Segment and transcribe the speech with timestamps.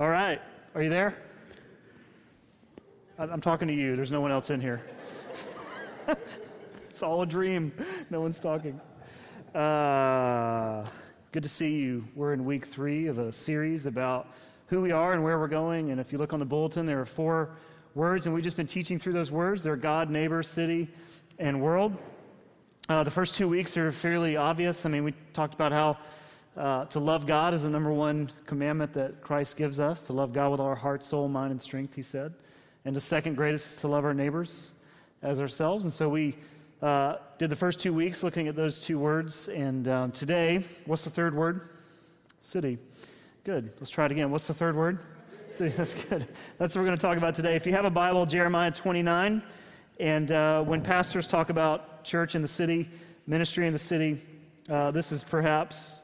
[0.00, 0.40] All right.
[0.74, 1.14] Are you there?
[3.18, 3.96] I'm talking to you.
[3.96, 4.80] There's no one else in here.
[6.88, 7.70] it's all a dream.
[8.08, 8.80] No one's talking.
[9.54, 10.86] Uh,
[11.32, 12.08] good to see you.
[12.14, 14.28] We're in week three of a series about
[14.68, 15.90] who we are and where we're going.
[15.90, 17.50] And if you look on the bulletin, there are four
[17.94, 19.62] words, and we've just been teaching through those words.
[19.62, 20.88] They're God, neighbor, city,
[21.38, 21.94] and world.
[22.88, 24.86] Uh, the first two weeks are fairly obvious.
[24.86, 25.98] I mean, we talked about how
[26.56, 30.32] uh, to love God is the number one commandment that Christ gives us to love
[30.32, 32.34] God with all our heart, soul, mind, and strength, he said.
[32.84, 34.72] And the second greatest is to love our neighbors
[35.22, 35.84] as ourselves.
[35.84, 36.36] And so we
[36.82, 39.48] uh, did the first two weeks looking at those two words.
[39.48, 41.68] And um, today, what's the third word?
[42.42, 42.78] City.
[43.44, 43.72] Good.
[43.78, 44.30] Let's try it again.
[44.30, 44.98] What's the third word?
[45.52, 45.70] City.
[45.76, 46.26] That's good.
[46.58, 47.54] That's what we're going to talk about today.
[47.54, 49.42] If you have a Bible, Jeremiah 29.
[49.98, 52.88] And uh, when pastors talk about church in the city,
[53.26, 54.20] ministry in the city,
[54.70, 56.00] uh, this is perhaps,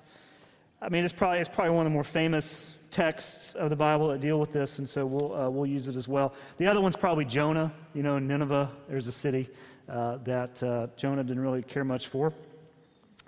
[0.80, 4.08] I mean, it's probably, it's probably one of the more famous texts of the Bible
[4.08, 6.34] that deal with this, and so we'll, uh, we'll use it as well.
[6.58, 7.72] The other one's probably Jonah.
[7.94, 9.48] You know, Nineveh, there's a city
[9.88, 12.32] uh, that uh, Jonah didn't really care much for.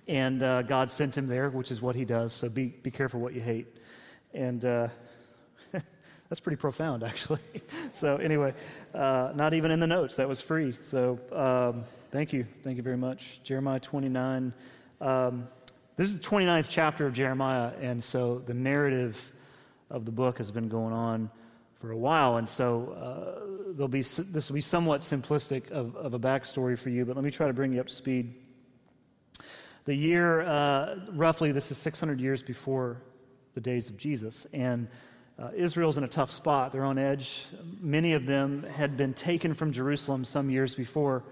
[0.06, 3.20] And uh, God sent him there, which is what he does, so be, be careful
[3.20, 3.66] what you hate.
[4.34, 4.88] And uh,
[6.28, 7.40] that's pretty profound, actually.
[7.92, 8.52] so, anyway,
[8.94, 10.16] uh, not even in the notes.
[10.16, 10.76] That was free.
[10.82, 12.46] So, um, thank you.
[12.62, 13.40] Thank you very much.
[13.42, 14.52] Jeremiah 29.
[15.00, 15.48] Um,
[15.98, 19.20] this is the 29th chapter of Jeremiah, and so the narrative
[19.90, 21.28] of the book has been going on
[21.80, 22.36] for a while.
[22.36, 26.90] And so uh, there'll be, this will be somewhat simplistic of, of a backstory for
[26.90, 28.32] you, but let me try to bring you up to speed.
[29.86, 33.02] The year, uh, roughly, this is 600 years before
[33.54, 34.46] the days of Jesus.
[34.52, 34.86] And
[35.36, 36.70] uh, Israel's in a tough spot.
[36.70, 37.44] They're on edge.
[37.80, 41.24] Many of them had been taken from Jerusalem some years before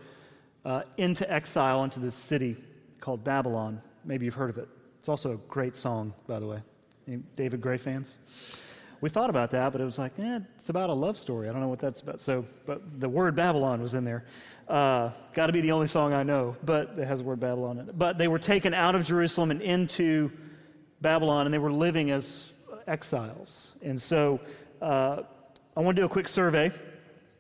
[0.65, 2.57] uh, into exile into this city
[2.99, 3.81] called Babylon.
[4.07, 4.69] Maybe you've heard of it.
[5.01, 6.61] It's also a great song, by the way.
[7.07, 8.19] Any David Gray fans?
[9.01, 11.49] We thought about that, but it was like, eh, it's about a love story.
[11.49, 12.21] I don't know what that's about.
[12.23, 14.25] So, but the word Babylon was in there.
[14.69, 17.79] Uh, Got to be the only song I know, but it has the word Babylon
[17.79, 17.99] in it.
[17.99, 20.33] But they were taken out of Jerusalem and into
[21.03, 22.53] Babylon, and they were living as
[22.87, 23.75] exiles.
[23.83, 24.41] And so
[24.81, 25.23] uh,
[25.77, 26.73] I want to do a quick survey,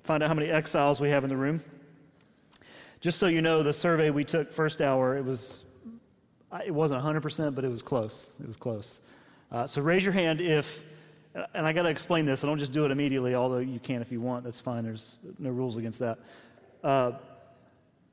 [0.02, 1.62] find out how many exiles we have in the room.
[3.00, 5.64] Just so you know, the survey we took first hour, it was
[6.64, 8.36] it wasn't 100%, but it was close.
[8.40, 9.00] It was close.
[9.50, 10.82] Uh, so raise your hand if,
[11.54, 12.44] and I got to explain this.
[12.44, 14.44] I don't just do it immediately, although you can if you want.
[14.44, 14.84] That's fine.
[14.84, 16.18] There's no rules against that.
[16.82, 17.12] Uh,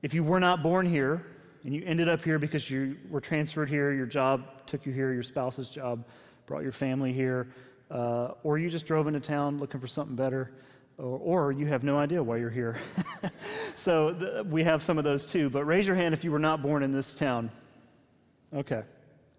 [0.01, 1.25] if you were not born here
[1.63, 5.13] and you ended up here because you were transferred here, your job took you here,
[5.13, 6.03] your spouse's job
[6.45, 7.47] brought your family here,
[7.89, 10.51] uh, or you just drove into town looking for something better,
[10.97, 12.77] or, or you have no idea why you're here.
[13.75, 15.49] so th- we have some of those too.
[15.49, 17.49] But raise your hand if you were not born in this town.
[18.55, 18.83] Okay,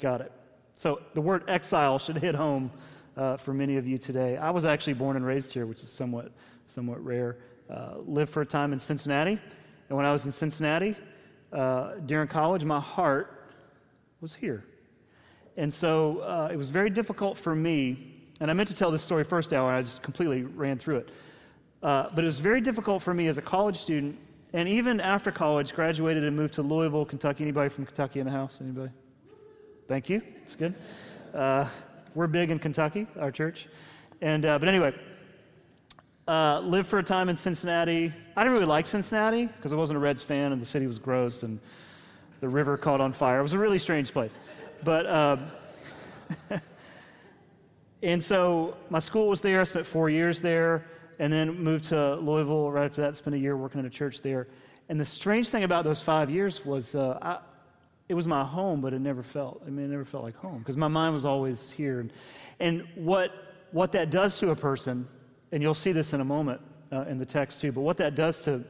[0.00, 0.32] got it.
[0.74, 2.70] So the word exile should hit home
[3.16, 4.36] uh, for many of you today.
[4.36, 6.32] I was actually born and raised here, which is somewhat,
[6.66, 7.36] somewhat rare.
[7.70, 9.38] Uh, lived for a time in Cincinnati,
[9.88, 10.96] and when I was in Cincinnati
[11.52, 13.48] uh, during college, my heart
[14.20, 14.64] was here.
[15.56, 19.02] And so uh, it was very difficult for me, and I meant to tell this
[19.02, 21.08] story first hour, and I just completely ran through it.
[21.82, 24.18] Uh, but it was very difficult for me as a college student,
[24.52, 27.44] and even after college, graduated and moved to Louisville, Kentucky.
[27.44, 28.58] Anybody from Kentucky in the house?
[28.60, 28.90] Anybody?
[29.86, 30.22] Thank you.
[30.42, 30.74] It's good.
[31.34, 31.68] Uh,
[32.14, 33.68] we're big in Kentucky, our church.
[34.22, 34.94] And, uh, but anyway,
[36.26, 38.10] uh, lived for a time in Cincinnati.
[38.34, 40.98] I didn't really like Cincinnati because I wasn't a Reds fan and the city was
[40.98, 41.60] gross and
[42.40, 43.40] the river caught on fire.
[43.40, 44.38] It was a really strange place.
[44.84, 45.50] But, um,
[48.02, 49.60] and so my school was there.
[49.60, 50.86] I spent four years there
[51.18, 54.22] and then moved to Louisville right after that, spent a year working in a church
[54.22, 54.48] there.
[54.88, 57.38] And the strange thing about those five years was uh, I,
[58.08, 60.58] it was my home, but it never felt, I mean, it never felt like home
[60.58, 62.06] because my mind was always here.
[62.60, 63.30] And, what,
[63.72, 65.08] what that does to a person,
[65.52, 66.60] and you'll see this in a moment
[66.92, 68.62] uh, in the text too, but what that does to,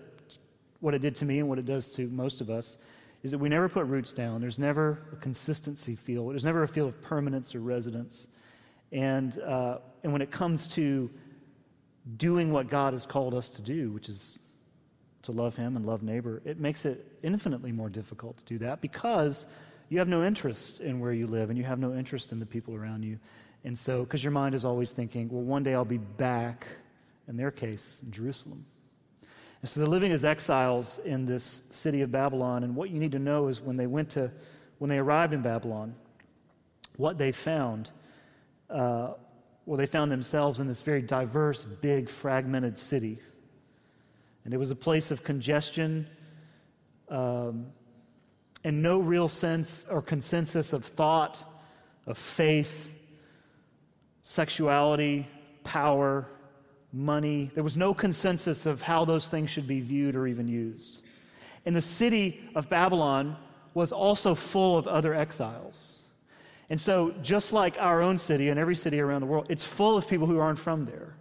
[0.81, 2.79] what it did to me and what it does to most of us
[3.23, 4.41] is that we never put roots down.
[4.41, 6.29] There's never a consistency feel.
[6.29, 8.29] There's never a feel of permanence or residence.
[8.93, 11.11] And, uh, and when it comes to
[12.19, 14.39] doing what God has called us to do, which is
[15.25, 18.81] to love him and love neighbor, it makes it infinitely more difficult to do that
[18.81, 19.47] because
[19.89, 22.47] you have no interest in where you live and you have no interest in the
[22.47, 23.19] people around you.
[23.65, 26.67] And so, because your mind is always thinking, well, one day I'll be back,
[27.29, 28.65] in their case, in Jerusalem.
[29.63, 32.65] And so they're living as exiles in this city of Babylon.
[32.65, 34.31] And what you need to know is when they went to,
[34.79, 35.95] when they arrived in Babylon,
[36.97, 37.91] what they found,
[38.69, 39.13] uh,
[39.65, 43.19] well, they found themselves in this very diverse, big, fragmented city
[44.45, 46.07] and it was a place of congestion
[47.09, 47.67] um,
[48.65, 51.43] and no real sense or consensus of thought,
[52.07, 52.93] of faith,
[54.23, 55.27] sexuality,
[55.65, 56.27] power,
[56.93, 57.51] money.
[57.55, 61.03] There was no consensus of how those things should be viewed or even used.
[61.67, 63.37] And the city of Babylon
[63.75, 66.01] was also full of other exiles.
[66.71, 69.97] And so, just like our own city and every city around the world, it's full
[69.97, 71.15] of people who aren't from there.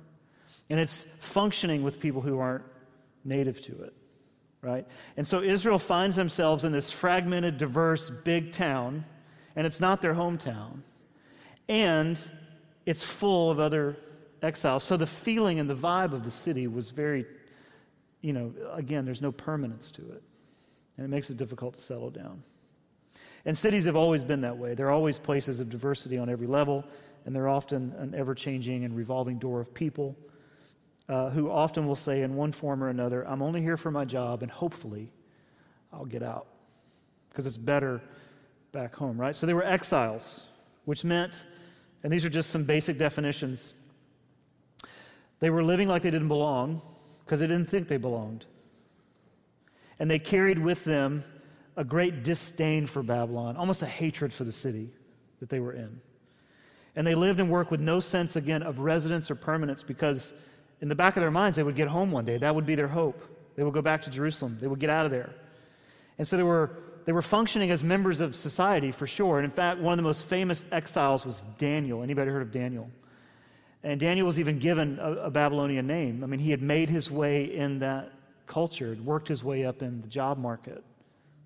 [0.69, 2.63] And it's functioning with people who aren't
[3.25, 3.93] native to it,
[4.61, 4.85] right?
[5.17, 9.05] And so, Israel finds themselves in this fragmented, diverse, big town,
[9.55, 10.81] and it's not their hometown.
[11.69, 12.19] And
[12.85, 13.97] it's full of other
[14.41, 14.83] exiles.
[14.83, 17.25] So, the feeling and the vibe of the city was very,
[18.21, 20.23] you know, again, there's no permanence to it.
[20.97, 22.43] And it makes it difficult to settle down.
[23.45, 24.73] And cities have always been that way.
[24.73, 26.85] They're always places of diversity on every level,
[27.25, 30.15] and they're often an ever changing and revolving door of people
[31.09, 34.05] uh, who often will say, in one form or another, I'm only here for my
[34.05, 35.11] job, and hopefully
[35.91, 36.47] I'll get out
[37.29, 38.01] because it's better
[38.71, 39.35] back home, right?
[39.35, 40.47] So they were exiles,
[40.85, 41.43] which meant,
[42.03, 43.73] and these are just some basic definitions,
[45.39, 46.81] they were living like they didn't belong
[47.25, 48.45] because they didn't think they belonged.
[49.99, 51.23] And they carried with them
[51.75, 54.89] a great disdain for Babylon, almost a hatred for the city
[55.39, 55.99] that they were in.
[56.95, 60.33] And they lived and worked with no sense, again, of residence or permanence because
[60.83, 62.37] in the back of their minds, they would get home one day.
[62.37, 63.23] That would be their hope.
[63.55, 65.33] They would go back to Jerusalem, they would get out of there.
[66.17, 66.71] And so they were,
[67.05, 69.39] they were functioning as members of society for sure.
[69.39, 72.03] And in fact, one of the most famous exiles was Daniel.
[72.03, 72.89] Anybody heard of Daniel?
[73.81, 76.21] And Daniel was even given a, a Babylonian name.
[76.21, 78.11] I mean, he had made his way in that
[78.45, 80.83] culture, worked his way up in the job market.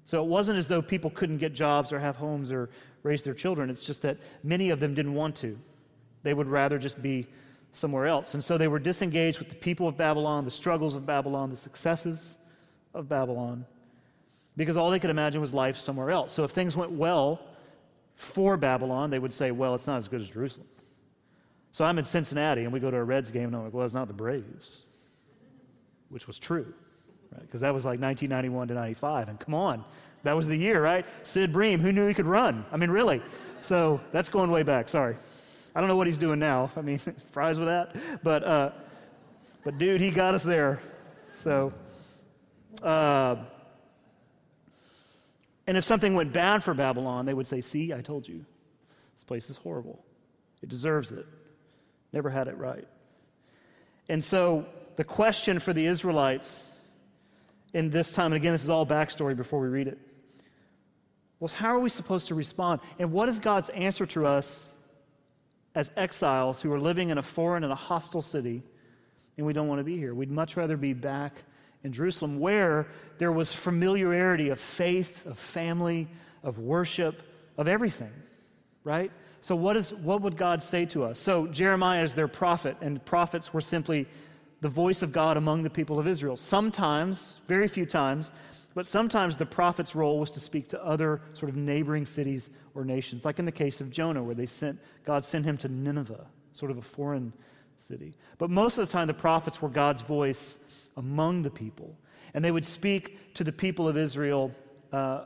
[0.06, 2.72] So it wasn't as though people couldn't get jobs or have homes or
[3.04, 3.70] raise their children.
[3.70, 5.60] It's just that many of them didn't want to.
[6.24, 7.28] They would rather just be
[7.72, 8.34] somewhere else.
[8.34, 11.58] And so they were disengaged with the people of Babylon, the struggles of Babylon, the
[11.58, 12.38] successes
[12.94, 13.66] of Babylon,
[14.56, 16.34] because all they could imagine was life somewhere else.
[16.34, 17.40] So if things went well
[18.16, 20.68] for Babylon, they would say, well, it's not as good as Jerusalem.
[21.72, 23.86] So I'm in Cincinnati and we go to a Reds game and I'm like, well,
[23.86, 24.86] it's not the Braves,
[26.10, 26.74] which was true
[27.32, 27.42] right?
[27.42, 29.30] because that was like 1991 to 95.
[29.30, 29.84] And come on,
[30.24, 31.06] that was the year, right?
[31.24, 32.66] Sid Bream, who knew he could run?
[32.72, 33.22] I mean, really.
[33.60, 34.90] So that's going way back.
[34.90, 35.16] Sorry.
[35.78, 36.72] I don't know what he's doing now.
[36.76, 36.98] I mean,
[37.32, 37.96] fries with that.
[38.24, 38.72] But, uh,
[39.64, 40.82] but dude, he got us there.
[41.36, 41.72] So,
[42.82, 43.36] uh,
[45.68, 48.44] and if something went bad for Babylon, they would say, See, I told you.
[49.14, 50.04] This place is horrible.
[50.64, 51.28] It deserves it.
[52.12, 52.88] Never had it right.
[54.10, 54.66] And so
[54.96, 56.72] the question for the Israelites
[57.76, 60.00] in this time, and again, this is all backstory before we read it,
[61.40, 62.82] was how are we supposed to respond?
[62.98, 64.72] And what is God's answer to us
[65.78, 68.64] as exiles who are living in a foreign and a hostile city
[69.38, 70.16] and we don't want to be here?
[70.16, 71.44] We'd much rather be back
[71.84, 72.88] in Jerusalem where
[73.20, 76.08] there was familiarity of faith, of family,
[76.44, 77.22] of worship,
[77.60, 78.12] of everything,
[78.84, 79.12] right?
[79.42, 81.20] So, what, is, what would God say to us?
[81.20, 84.08] So, Jeremiah is their prophet, and prophets were simply
[84.62, 86.36] the voice of God among the people of Israel.
[86.36, 88.34] Sometimes, very few times,
[88.78, 92.86] but sometimes the prophet's role was to speak to other sort of neighboring cities or
[92.86, 96.28] nations, like in the case of Jonah, where they sent, God sent him to Nineveh,
[96.54, 97.34] sort of a foreign
[97.78, 98.14] city.
[98.38, 100.60] But most of the time, the prophets were God's voice
[100.96, 101.98] among the people.
[102.36, 104.52] And they would speak to the people of Israel
[104.94, 105.24] uh,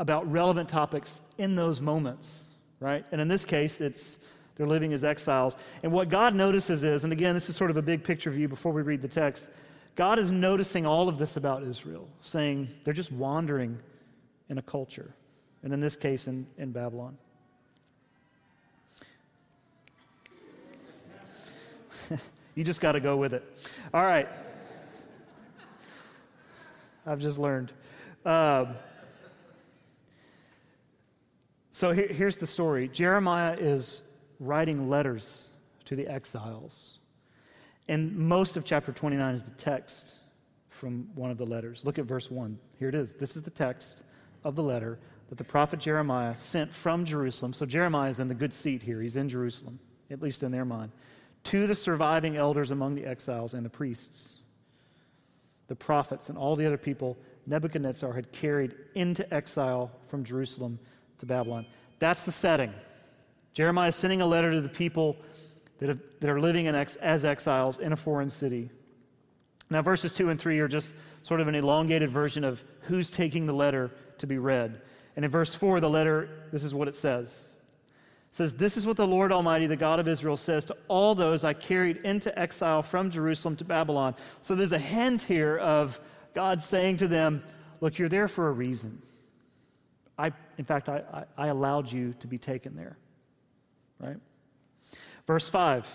[0.00, 2.44] about relevant topics in those moments,
[2.80, 3.04] right?
[3.12, 4.18] And in this case, it's
[4.54, 5.56] they're living as exiles.
[5.82, 8.48] And what God notices is, and again, this is sort of a big picture view
[8.48, 9.50] before we read the text,
[9.96, 13.78] God is noticing all of this about Israel, saying they're just wandering
[14.50, 15.14] in a culture,
[15.62, 17.16] and in this case, in, in Babylon.
[22.54, 23.42] you just got to go with it.
[23.94, 24.28] All right.
[27.06, 27.72] I've just learned.
[28.26, 28.74] Um,
[31.70, 34.02] so here, here's the story Jeremiah is
[34.40, 35.50] writing letters
[35.86, 36.98] to the exiles.
[37.88, 40.16] And most of chapter 29 is the text
[40.68, 41.84] from one of the letters.
[41.84, 42.58] Look at verse 1.
[42.78, 43.14] Here it is.
[43.14, 44.02] This is the text
[44.44, 47.52] of the letter that the prophet Jeremiah sent from Jerusalem.
[47.52, 49.00] So Jeremiah is in the good seat here.
[49.00, 49.78] He's in Jerusalem,
[50.10, 50.92] at least in their mind,
[51.44, 54.38] to the surviving elders among the exiles and the priests,
[55.68, 57.16] the prophets, and all the other people
[57.46, 60.78] Nebuchadnezzar had carried into exile from Jerusalem
[61.18, 61.66] to Babylon.
[61.98, 62.72] That's the setting.
[63.52, 65.16] Jeremiah is sending a letter to the people
[65.78, 68.70] that, have, that are living ex, as exiles in a foreign city.
[69.68, 73.46] Now, verses 2 and 3 are just sort of an elongated version of who's taking
[73.46, 74.80] the letter to be read.
[75.16, 77.50] And in verse 4, the letter, this is what it says.
[78.30, 81.14] It says, This is what the Lord Almighty, the God of Israel, says to all
[81.14, 84.14] those I carried into exile from Jerusalem to Babylon.
[84.42, 85.98] So there's a hint here of
[86.34, 87.42] God saying to them,
[87.80, 89.02] Look, you're there for a reason.
[90.18, 92.96] I, in fact, I, I, I allowed you to be taken there
[94.00, 94.16] right?
[95.26, 95.88] Verse 5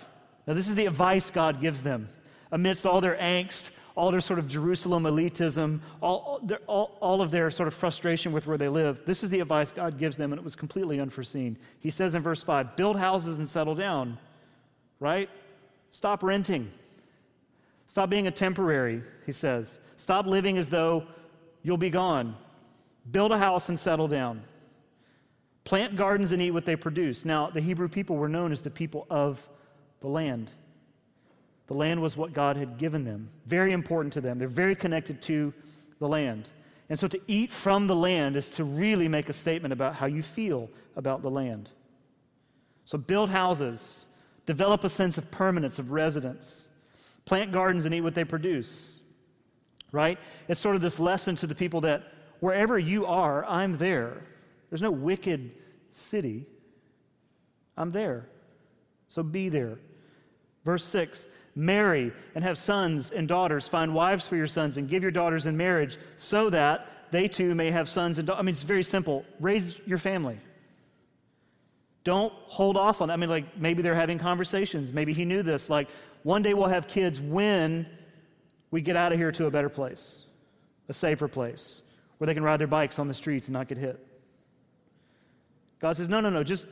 [0.46, 2.08] Now, this is the advice God gives them
[2.50, 7.50] amidst all their angst, all their sort of Jerusalem elitism, all, all, all, of their
[7.50, 9.02] sort of frustration with where they live.
[9.06, 11.56] This is the advice God gives them, and it was completely unforeseen.
[11.80, 14.18] He says in verse 5 build houses and settle down,
[15.00, 15.28] right?
[15.90, 16.70] Stop renting.
[17.86, 19.78] Stop being a temporary, he says.
[19.96, 21.04] Stop living as though
[21.62, 22.36] you'll be gone.
[23.10, 24.42] Build a house and settle down.
[25.64, 27.24] Plant gardens and eat what they produce.
[27.24, 29.48] Now, the Hebrew people were known as the people of
[30.00, 30.50] the land.
[31.68, 34.38] The land was what God had given them, very important to them.
[34.38, 35.54] They're very connected to
[36.00, 36.50] the land.
[36.90, 40.06] And so to eat from the land is to really make a statement about how
[40.06, 41.70] you feel about the land.
[42.84, 44.06] So build houses,
[44.44, 46.66] develop a sense of permanence, of residence,
[47.24, 48.98] plant gardens and eat what they produce.
[49.92, 50.18] Right?
[50.48, 52.02] It's sort of this lesson to the people that
[52.40, 54.24] wherever you are, I'm there.
[54.72, 55.50] There's no wicked
[55.90, 56.46] city.
[57.76, 58.26] I'm there.
[59.06, 59.76] So be there.
[60.64, 63.68] Verse 6 Marry and have sons and daughters.
[63.68, 67.54] Find wives for your sons and give your daughters in marriage so that they too
[67.54, 68.40] may have sons and daughters.
[68.40, 69.26] I mean, it's very simple.
[69.40, 70.40] Raise your family.
[72.02, 73.12] Don't hold off on that.
[73.12, 74.94] I mean, like maybe they're having conversations.
[74.94, 75.68] Maybe he knew this.
[75.68, 75.88] Like
[76.22, 77.86] one day we'll have kids when
[78.70, 80.24] we get out of here to a better place,
[80.88, 81.82] a safer place,
[82.16, 84.08] where they can ride their bikes on the streets and not get hit.
[85.82, 86.66] God says, no, no, no, just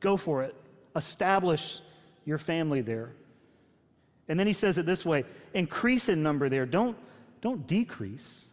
[0.00, 0.54] go for it.
[0.94, 1.80] Establish
[2.26, 3.12] your family there.
[4.28, 5.24] And then he says it this way
[5.54, 6.96] increase in number there, don't,
[7.40, 8.46] don't decrease.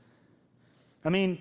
[1.04, 1.40] I mean,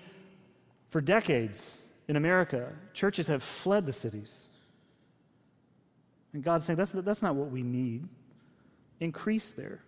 [0.89, 4.49] for decades in America, churches have fled the cities.
[6.33, 8.07] And God's saying that's, that's not what we need.
[8.99, 9.79] Increase there,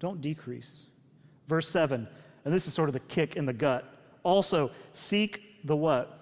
[0.00, 0.86] don't decrease.
[1.48, 2.08] Verse 7,
[2.44, 3.84] and this is sort of the kick in the gut.
[4.24, 6.21] Also, seek the what?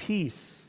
[0.00, 0.66] Peace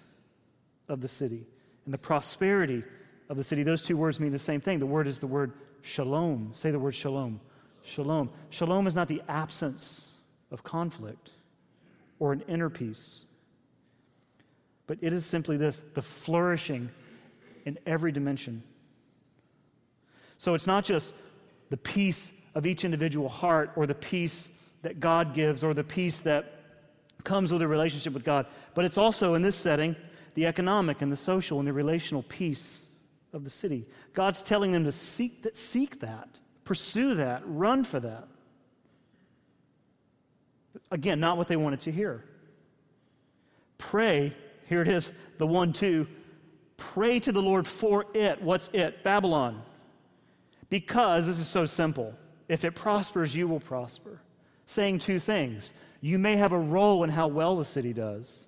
[0.90, 1.48] of the city
[1.86, 2.84] and the prosperity
[3.30, 3.64] of the city.
[3.64, 4.78] Those two words mean the same thing.
[4.78, 6.52] The word is the word shalom.
[6.54, 7.40] Say the word shalom.
[7.82, 8.30] Shalom.
[8.50, 10.10] Shalom is not the absence
[10.52, 11.32] of conflict
[12.20, 13.24] or an inner peace,
[14.86, 16.90] but it is simply this the flourishing
[17.66, 18.62] in every dimension.
[20.38, 21.14] So it's not just
[21.70, 24.50] the peace of each individual heart or the peace
[24.82, 26.61] that God gives or the peace that
[27.22, 29.96] comes with a relationship with God, but it's also in this setting
[30.34, 32.84] the economic and the social and the relational peace
[33.34, 33.86] of the city.
[34.14, 38.28] God's telling them to seek that, seek that, pursue that, run for that.
[40.90, 42.24] Again, not what they wanted to hear.
[43.78, 44.34] Pray,
[44.68, 46.08] here it is, the one, two.
[46.78, 48.42] Pray to the Lord for it.
[48.42, 49.04] What's it?
[49.04, 49.62] Babylon.
[50.70, 52.14] Because this is so simple.
[52.48, 54.22] If it prospers, you will prosper.
[54.66, 55.74] Saying two things.
[56.02, 58.48] You may have a role in how well the city does,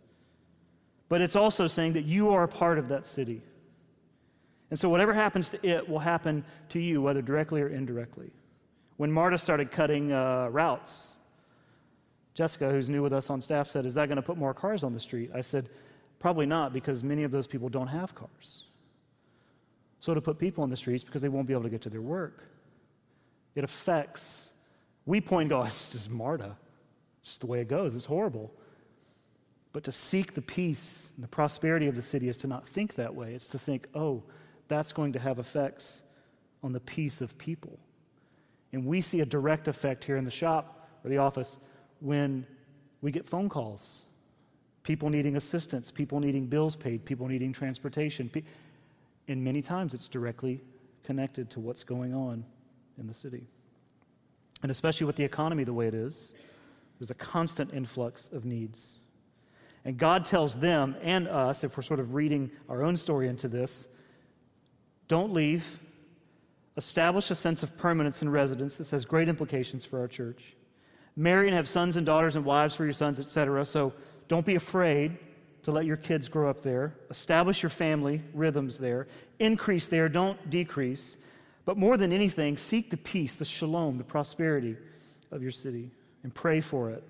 [1.07, 3.43] but it's also saying that you are a part of that city.
[4.71, 8.31] And so, whatever happens to it will happen to you, whether directly or indirectly.
[8.97, 11.13] When Marta started cutting uh, routes,
[12.33, 14.83] Jessica, who's new with us on staff, said, Is that going to put more cars
[14.83, 15.29] on the street?
[15.33, 15.69] I said,
[16.19, 18.63] Probably not, because many of those people don't have cars.
[19.99, 21.89] So, to put people on the streets because they won't be able to get to
[21.91, 22.43] their work.
[23.53, 24.49] It affects.
[25.05, 26.55] We point go, It's just Marta.
[27.23, 27.95] It's just the way it goes.
[27.95, 28.53] It's horrible.
[29.71, 32.95] But to seek the peace and the prosperity of the city is to not think
[32.95, 33.33] that way.
[33.33, 34.21] It's to think, oh,
[34.67, 36.03] that's going to have effects
[36.61, 37.79] on the peace of people.
[38.71, 41.59] And we see a direct effect here in the shop or the office
[42.01, 42.45] when
[43.01, 44.03] we get phone calls.
[44.83, 48.29] People needing assistance, people needing bills paid, people needing transportation.
[49.27, 50.61] And many times it's directly
[51.03, 52.43] connected to what's going on
[52.99, 53.47] in the city.
[54.61, 56.35] And especially with the economy the way it is,
[57.03, 58.99] there's a constant influx of needs.
[59.83, 63.49] And God tells them and us, if we're sort of reading our own story into
[63.49, 63.89] this,
[65.09, 65.79] don't leave.
[66.77, 68.77] Establish a sense of permanence and residence.
[68.77, 70.55] This has great implications for our church.
[71.17, 73.65] Marry and have sons and daughters and wives for your sons, etc.
[73.65, 73.91] So
[74.29, 75.17] don't be afraid
[75.63, 76.95] to let your kids grow up there.
[77.09, 79.07] Establish your family rhythms there.
[79.39, 81.17] Increase there, don't decrease.
[81.65, 84.77] But more than anything, seek the peace, the shalom, the prosperity
[85.31, 85.91] of your city,
[86.23, 87.03] and pray for it.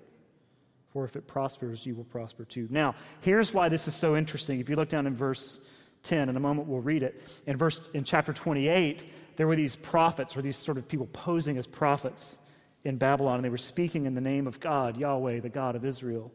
[0.92, 2.68] For if it prospers, you will prosper too.
[2.70, 4.60] Now, here's why this is so interesting.
[4.60, 5.58] If you look down in verse
[6.04, 6.28] 10.
[6.28, 7.20] In a moment, we'll read it.
[7.46, 11.58] In, verse, in chapter 28, there were these prophets, or these sort of people posing
[11.58, 12.38] as prophets
[12.84, 15.84] in Babylon, and they were speaking in the name of God, Yahweh, the God of
[15.84, 16.30] Israel.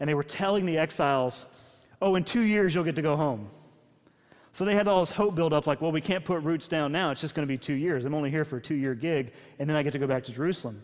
[0.00, 1.46] And they were telling the exiles,
[2.02, 3.50] oh, in two years you'll get to go home.
[4.52, 6.90] So they had all this hope built up, like, well, we can't put roots down
[6.90, 7.12] now.
[7.12, 8.04] It's just going to be two years.
[8.04, 10.24] I'm only here for a two year gig, and then I get to go back
[10.24, 10.82] to Jerusalem.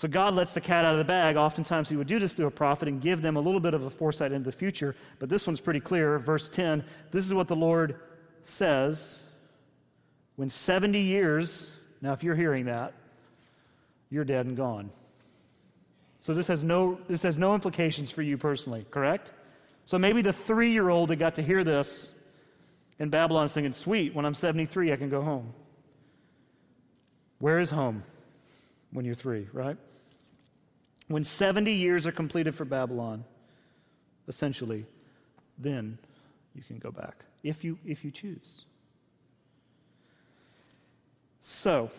[0.00, 1.36] So God lets the cat out of the bag.
[1.36, 3.84] Oftentimes he would do this through a prophet and give them a little bit of
[3.84, 4.96] a foresight into the future.
[5.18, 6.18] But this one's pretty clear.
[6.18, 8.00] Verse 10 this is what the Lord
[8.42, 9.24] says
[10.36, 12.94] when 70 years, now if you're hearing that,
[14.08, 14.90] you're dead and gone.
[16.20, 19.32] So this has no, this has no implications for you personally, correct?
[19.84, 22.14] So maybe the three year old that got to hear this
[23.00, 25.52] in Babylon is thinking, sweet, when I'm 73, I can go home.
[27.38, 28.02] Where is home
[28.92, 29.76] when you're three, right?
[31.10, 33.24] When 70 years are completed for Babylon,
[34.28, 34.86] essentially,
[35.58, 35.98] then
[36.54, 38.64] you can go back if you, if you choose.
[41.40, 41.90] So,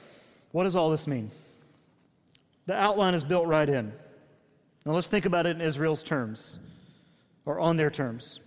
[0.54, 1.30] what does all this mean?
[2.68, 3.92] The outline is built right in.
[4.86, 6.58] Now let's think about it in Israel's terms,
[7.46, 8.40] or on their terms.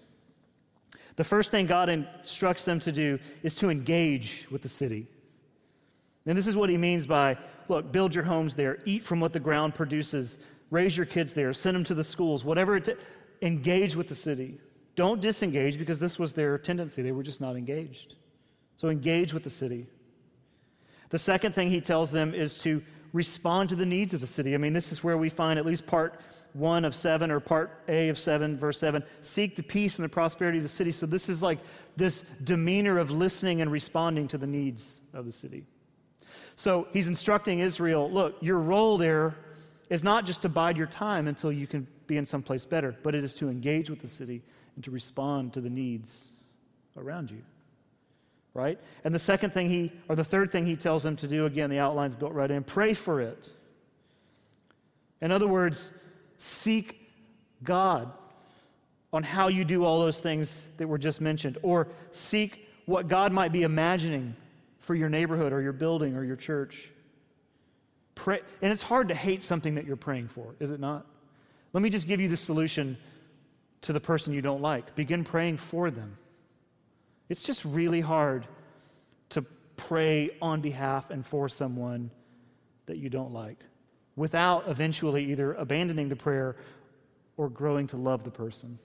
[1.16, 5.08] The first thing God instructs them to do is to engage with the city.
[6.24, 7.36] And this is what he means by
[7.68, 10.38] look, build your homes there, eat from what the ground produces,
[10.70, 12.98] raise your kids there, send them to the schools, whatever it
[13.42, 14.58] engage with the city.
[14.96, 17.02] Don't disengage because this was their tendency.
[17.02, 18.14] They were just not engaged.
[18.76, 19.86] So engage with the city.
[21.10, 24.54] The second thing he tells them is to respond to the needs of the city.
[24.54, 26.20] I mean, this is where we find at least part
[26.52, 30.08] one of seven or part A of seven, verse seven seek the peace and the
[30.08, 30.90] prosperity of the city.
[30.90, 31.58] So this is like
[31.96, 35.64] this demeanor of listening and responding to the needs of the city.
[36.56, 39.34] So he's instructing Israel look, your role there
[39.90, 42.94] is not just to bide your time until you can be in some place better,
[43.02, 44.42] but it is to engage with the city
[44.74, 46.28] and to respond to the needs
[46.96, 47.42] around you
[48.54, 48.78] right?
[49.02, 51.68] And the second thing he, or the third thing he tells them to do, again,
[51.68, 53.50] the outline's built right in pray for it.
[55.20, 55.92] In other words,
[56.38, 57.00] seek
[57.64, 58.12] God
[59.12, 63.32] on how you do all those things that were just mentioned, or seek what God
[63.32, 64.34] might be imagining
[64.78, 66.90] for your neighborhood or your building or your church.
[68.14, 71.06] Pray, and it's hard to hate something that you're praying for, is it not?
[71.72, 72.96] Let me just give you the solution
[73.82, 74.94] to the person you don't like.
[74.94, 76.16] Begin praying for them.
[77.28, 78.46] It's just really hard
[79.30, 79.42] to
[79.76, 82.10] pray on behalf and for someone
[82.86, 83.58] that you don't like
[84.16, 86.56] without eventually either abandoning the prayer
[87.36, 88.78] or growing to love the person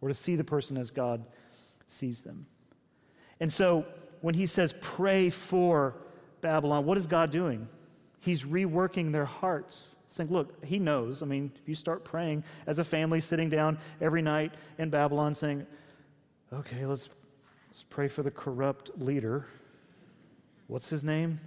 [0.00, 1.24] or to see the person as God
[1.88, 2.46] sees them.
[3.40, 3.84] And so
[4.20, 5.96] when he says pray for
[6.40, 7.68] Babylon, what is God doing?
[8.20, 11.22] He's reworking their hearts, saying, Look, he knows.
[11.22, 15.34] I mean, if you start praying as a family sitting down every night in Babylon
[15.34, 15.66] saying,
[16.52, 17.08] Okay, let's
[17.70, 19.46] Let's pray for the corrupt leader.
[20.66, 21.40] What's his name?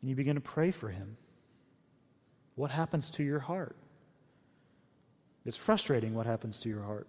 [0.00, 1.16] And you begin to pray for him.
[2.56, 3.76] What happens to your heart?
[5.46, 7.06] It's frustrating what happens to your heart.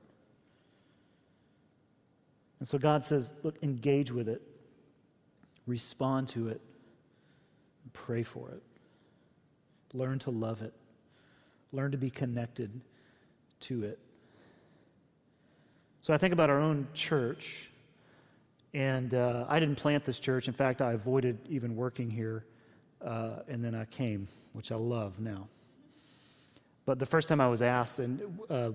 [2.59, 4.41] And so God says, look, engage with it,
[5.65, 6.61] respond to it,
[7.93, 8.61] pray for it.
[9.93, 10.73] Learn to love it,
[11.71, 12.71] learn to be connected
[13.61, 13.99] to it.
[16.01, 17.69] So I think about our own church,
[18.73, 20.47] and uh, I didn't plant this church.
[20.47, 22.45] In fact, I avoided even working here,
[23.05, 25.47] uh, and then I came, which I love now.
[26.85, 28.71] But the first time I was asked, and uh,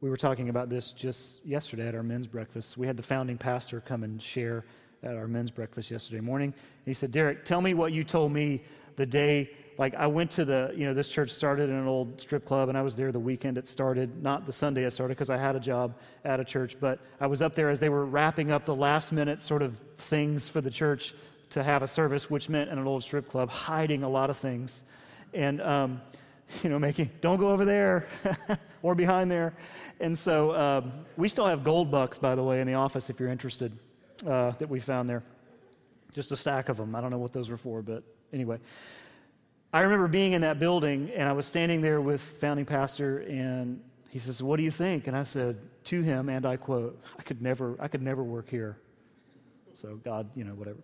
[0.00, 3.38] we were talking about this just yesterday at our men's breakfast, we had the founding
[3.38, 4.64] pastor come and share
[5.04, 6.48] at our men's breakfast yesterday morning.
[6.48, 8.62] And he said, Derek, tell me what you told me
[8.96, 12.20] the day like I went to the, you know, this church started in an old
[12.20, 15.16] strip club, and I was there the weekend it started, not the Sunday it started
[15.16, 17.88] because I had a job at a church, but I was up there as they
[17.88, 21.14] were wrapping up the last minute sort of things for the church
[21.50, 24.36] to have a service, which meant in an old strip club, hiding a lot of
[24.36, 24.84] things.
[25.32, 26.00] And, um,
[26.62, 28.06] you know, making, don't go over there
[28.82, 29.54] or behind there.
[30.00, 33.18] And so um, we still have gold bucks, by the way, in the office if
[33.18, 33.72] you're interested,
[34.26, 35.22] uh, that we found there.
[36.12, 36.94] Just a stack of them.
[36.94, 38.58] I don't know what those were for, but anyway.
[39.72, 43.82] I remember being in that building and I was standing there with founding pastor and
[44.08, 47.22] he says, "What do you think?" And I said to him, and I quote, "I
[47.22, 48.78] could never, I could never work here."
[49.74, 50.78] So God, you know, whatever.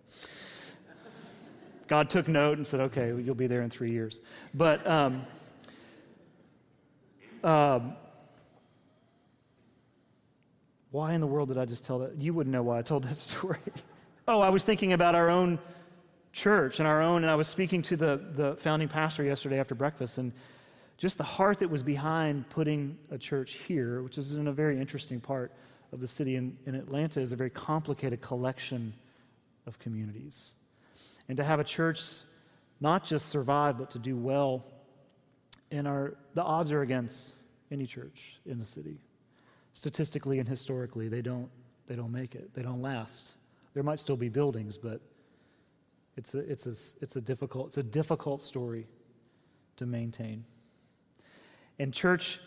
[1.87, 4.19] God took note and said, "Okay, you'll be there in three years."
[4.53, 5.25] But um,
[7.45, 7.93] um,
[10.91, 12.21] why in the world did I just tell that?
[12.21, 13.59] You wouldn't know why I told that story.
[14.27, 15.57] oh, I was thinking about our own
[16.33, 17.23] church and our own.
[17.23, 20.31] And I was speaking to the, the founding pastor yesterday after breakfast, and
[20.97, 24.79] just the heart that was behind putting a church here, which is in a very
[24.79, 25.51] interesting part
[25.91, 28.93] of the city in, in Atlanta, is a very complicated collection
[29.65, 30.53] of communities.
[31.27, 32.21] And to have a church
[32.81, 34.63] not just survive, but to do well,
[35.69, 37.33] in our, the odds are against
[37.71, 38.97] any church in the city.
[39.73, 41.49] Statistically and historically, they don't,
[41.87, 43.31] they don't make it, they don't last.
[43.73, 45.01] There might still be buildings, but
[46.17, 48.85] it's a, it's a, it's a, difficult, it's a difficult story
[49.77, 50.43] to maintain.
[51.79, 52.39] And church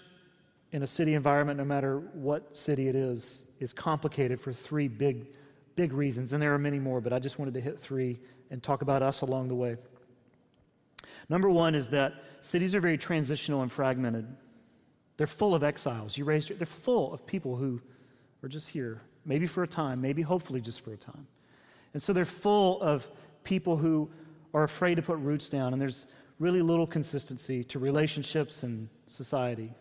[0.73, 5.27] in a city environment, no matter what city it is, is complicated for three big
[5.77, 8.19] big reasons, and there are many more, but I just wanted to hit three
[8.51, 9.77] and talk about us along the way.
[11.29, 14.27] Number one is that cities are very transitional and fragmented.
[15.17, 16.17] They're full of exiles.
[16.17, 17.81] You raised, they're full of people who
[18.43, 21.27] are just here, maybe for a time, maybe hopefully just for a time.
[21.93, 23.09] And so they're full of
[23.45, 24.11] people who
[24.53, 26.07] are afraid to put roots down, and there's
[26.39, 29.73] really little consistency to relationships and society.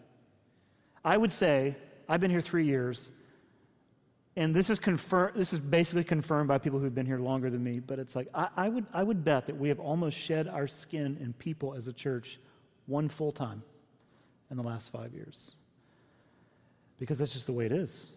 [1.04, 1.76] I would say,
[2.08, 3.10] I've been here three years,
[4.36, 7.64] and this is confirmed this is basically confirmed by people who've been here longer than
[7.64, 10.48] me but it's like I, I, would i would bet that we have almost shed
[10.48, 12.40] our skin in people as a church
[12.88, 13.62] one full time
[14.54, 15.56] in the last five years
[17.00, 18.14] because that's just the way it is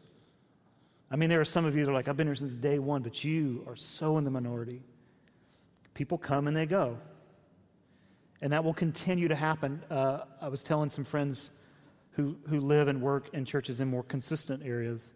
[1.10, 2.78] i mean there are some of you that are like i've been here since day
[2.78, 4.82] one but you are so in the minority
[5.94, 6.96] people come and they go
[8.42, 11.50] and that will continue to happen uh, i was telling some friends
[12.10, 15.12] who, who live and work in churches in more consistent areas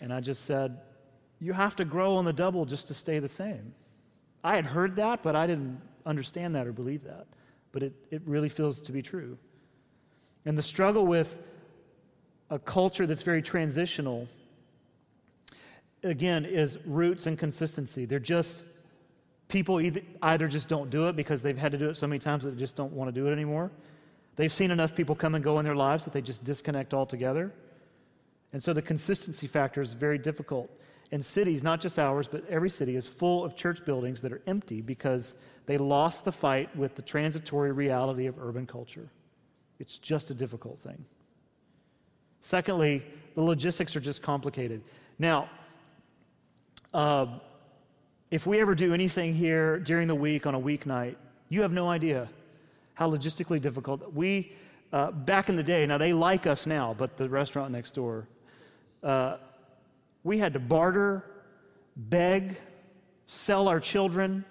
[0.00, 0.78] and I just said,
[1.40, 3.74] You have to grow on the double just to stay the same.
[4.44, 7.26] I had heard that, but I didn't understand that or believe that.
[7.72, 9.36] But it, it really feels to be true.
[10.44, 11.38] And the struggle with
[12.50, 14.26] a culture that's very transitional,
[16.02, 18.06] again, is roots and consistency.
[18.06, 18.64] They're just,
[19.48, 22.18] people either, either just don't do it because they've had to do it so many
[22.18, 23.70] times that they just don't want to do it anymore.
[24.36, 27.52] They've seen enough people come and go in their lives that they just disconnect altogether.
[28.52, 30.70] And so the consistency factor is very difficult.
[31.10, 34.42] And cities, not just ours, but every city, is full of church buildings that are
[34.46, 39.08] empty because they lost the fight with the transitory reality of urban culture.
[39.78, 41.04] It's just a difficult thing.
[42.40, 43.02] Secondly,
[43.34, 44.82] the logistics are just complicated.
[45.18, 45.48] Now,
[46.94, 47.26] uh,
[48.30, 51.16] if we ever do anything here during the week on a weeknight,
[51.48, 52.28] you have no idea
[52.94, 54.12] how logistically difficult.
[54.12, 54.52] We,
[54.92, 58.26] uh, back in the day, now they like us now, but the restaurant next door,
[59.02, 59.36] uh,
[60.24, 61.24] we had to barter,
[61.96, 62.58] beg,
[63.26, 64.44] sell our children,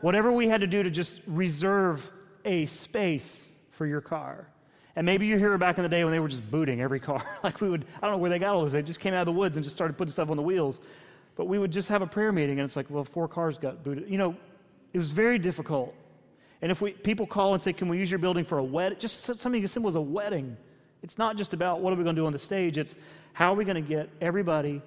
[0.00, 2.10] whatever we had to do to just reserve
[2.44, 4.48] a space for your car.
[4.96, 7.22] And maybe you hear back in the day when they were just booting every car.
[7.42, 8.72] like we would, I don't know where they got all this.
[8.72, 10.80] They just came out of the woods and just started putting stuff on the wheels.
[11.36, 13.84] But we would just have a prayer meeting, and it's like, well, four cars got
[13.84, 14.08] booted.
[14.08, 14.34] You know,
[14.94, 15.94] it was very difficult.
[16.62, 18.98] And if we, people call and say, can we use your building for a wedding?
[18.98, 20.56] Just something as simple as a wedding.
[21.02, 22.96] It's not just about what are we going to do on the stage, it's
[23.34, 24.80] how are we going to get everybody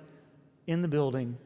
[0.65, 1.37] in the building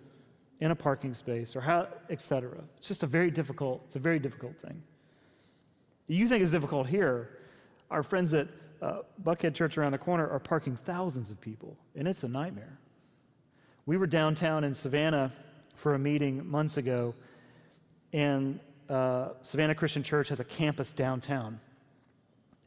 [0.62, 2.58] in a parking space or how etc.
[2.78, 4.82] It's just a very difficult, it's a very difficult thing.
[6.08, 7.30] You think it's difficult here.
[7.94, 8.48] Our friends at
[8.82, 12.80] uh, Buckhead Church around the corner are parking thousands of people, and it's a nightmare.
[13.86, 15.32] We were downtown in Savannah
[15.76, 17.14] for a meeting months ago,
[18.12, 21.60] and uh, Savannah Christian Church has a campus downtown.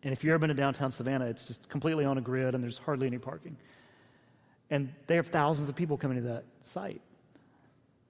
[0.04, 2.62] And if you've ever been to downtown Savannah, it's just completely on a grid and
[2.62, 3.56] there's hardly any parking.
[4.70, 7.02] And they have thousands of people coming to that site.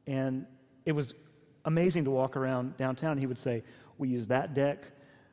[0.07, 0.45] And
[0.85, 1.15] it was
[1.65, 3.17] amazing to walk around downtown.
[3.17, 3.63] He would say,
[3.97, 4.85] We use that deck,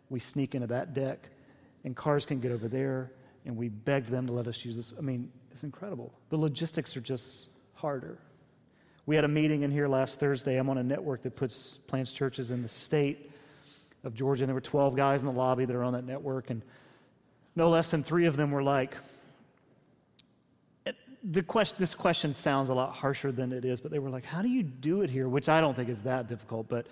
[0.09, 1.27] we sneak into that deck,
[1.83, 3.11] and cars can get over there,
[3.45, 4.93] and we begged them to let us use this.
[4.97, 6.13] I mean, it's incredible.
[6.29, 8.17] The logistics are just harder.
[9.05, 10.57] We had a meeting in here last Thursday.
[10.57, 13.31] I'm on a network that puts plants churches in the state
[14.03, 16.49] of Georgia, and there were 12 guys in the lobby that are on that network,
[16.49, 16.61] and
[17.55, 18.95] no less than three of them were like,
[21.23, 24.25] the question, this question sounds a lot harsher than it is, but they were like,
[24.25, 25.29] How do you do it here?
[25.29, 26.87] Which I don't think is that difficult, but,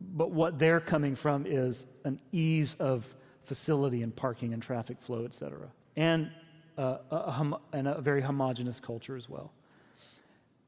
[0.00, 3.06] but what they're coming from is an ease of
[3.48, 6.30] facility and parking and traffic flow, et cetera, and,
[6.76, 9.52] uh, a, a, and a very homogenous culture as well.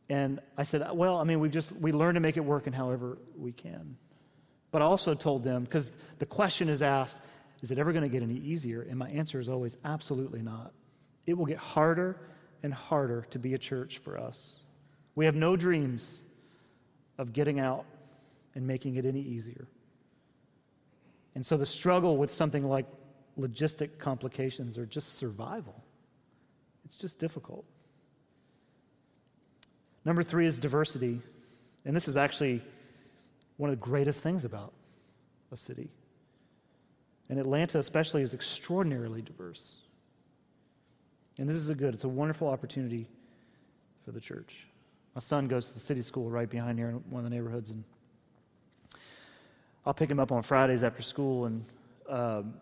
[0.09, 2.73] And I said, Well, I mean, we just, we learn to make it work in
[2.73, 3.97] however we can.
[4.73, 7.19] But I also told them, because the question is asked,
[7.63, 8.83] is it ever going to get any easier?
[8.83, 10.73] And my answer is always, absolutely not.
[11.27, 12.17] It will get harder
[12.63, 14.61] and harder to be a church for us.
[15.15, 16.23] We have no dreams
[17.19, 17.85] of getting out
[18.55, 19.69] and making it any easier.
[21.35, 22.87] And so the struggle with something like
[23.39, 25.85] logistic complications or just survival,
[26.85, 27.65] it's just difficult.
[30.05, 31.21] Number three is diversity.
[31.85, 32.63] And this is actually
[33.57, 34.73] one of the greatest things about
[35.53, 35.91] a city.
[37.29, 39.79] And Atlanta, especially, is extraordinarily diverse.
[41.39, 43.09] And this is a good, it's a wonderful opportunity
[44.05, 44.67] for the church.
[45.15, 47.71] My son goes to the city school right behind here in one of the neighborhoods,
[47.71, 47.85] and
[49.91, 51.65] I'll pick him up on Fridays after school, and
[52.09, 52.55] um,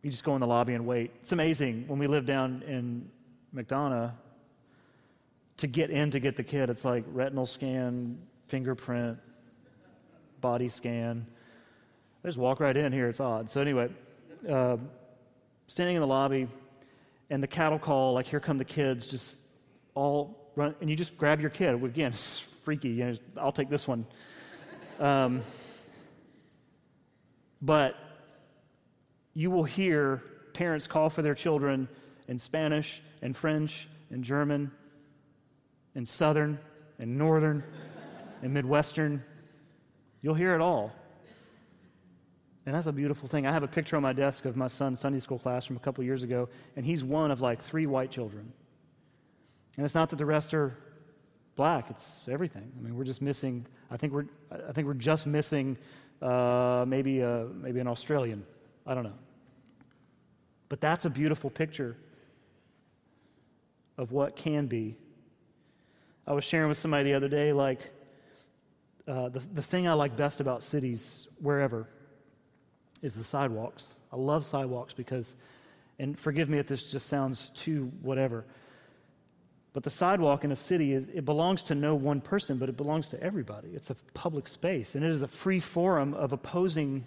[0.00, 1.10] you just go in the lobby and wait.
[1.22, 1.88] It's amazing.
[1.88, 3.10] When we lived down in
[3.52, 4.12] McDonough,
[5.56, 8.16] to get in to get the kid, it's like retinal scan,
[8.46, 9.18] fingerprint,
[10.40, 11.26] body scan.
[12.22, 13.08] I just walk right in here.
[13.08, 13.50] It's odd.
[13.50, 13.88] So, anyway,
[14.48, 14.76] uh,
[15.66, 16.46] standing in the lobby,
[17.30, 19.40] and the cattle call, like, here come the kids, just
[19.96, 21.82] all run, and you just grab your kid.
[21.82, 22.90] Again, it's freaky.
[22.90, 24.06] You know, I'll take this one.
[25.00, 25.42] Um,
[27.62, 27.96] but
[29.34, 31.88] you will hear parents call for their children
[32.28, 34.70] in Spanish and French and German
[35.94, 36.58] and Southern
[36.98, 37.62] and Northern
[38.42, 39.22] and Midwestern.
[40.22, 40.92] You'll hear it all.
[42.66, 43.46] And that's a beautiful thing.
[43.46, 45.80] I have a picture on my desk of my son's Sunday school class from a
[45.80, 48.52] couple years ago, and he's one of like three white children.
[49.76, 50.76] And it's not that the rest are
[51.56, 52.70] black, it's everything.
[52.78, 55.78] I mean, we're just missing, I think we're, I think we're just missing
[56.22, 58.44] uh, maybe, a, maybe an Australian.
[58.86, 59.18] I don't know.
[60.68, 61.96] But that's a beautiful picture
[63.98, 64.96] of what can be.
[66.26, 67.90] I was sharing with somebody the other day, like,
[69.08, 71.88] uh, the, the thing I like best about cities, wherever,
[73.02, 73.94] is the sidewalks.
[74.12, 75.36] I love sidewalks because,
[75.98, 78.44] and forgive me if this just sounds too whatever,
[79.72, 83.08] but the sidewalk in a city, it belongs to no one person, but it belongs
[83.08, 83.68] to everybody.
[83.68, 87.04] It's a public space, and it is a free forum of opposing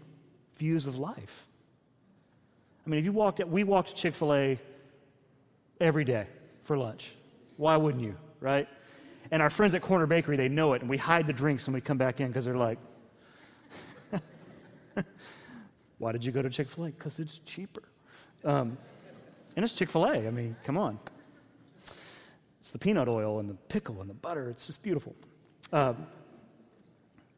[0.55, 1.47] views of life.
[2.85, 4.59] I mean, if you walked, we walked to Chick fil A
[5.81, 6.27] every day
[6.63, 7.11] for lunch.
[7.57, 8.67] Why wouldn't you, right?
[9.31, 11.73] And our friends at Corner Bakery, they know it, and we hide the drinks when
[11.73, 12.77] we come back in because they're like,
[15.97, 16.87] Why did you go to Chick fil A?
[16.89, 17.83] Because it's cheaper.
[18.43, 18.77] Um,
[19.55, 20.27] and it's Chick fil A.
[20.27, 20.99] I mean, come on.
[22.63, 24.49] It's the peanut oil and the pickle and the butter.
[24.49, 25.13] It's just beautiful.
[25.73, 26.07] Um,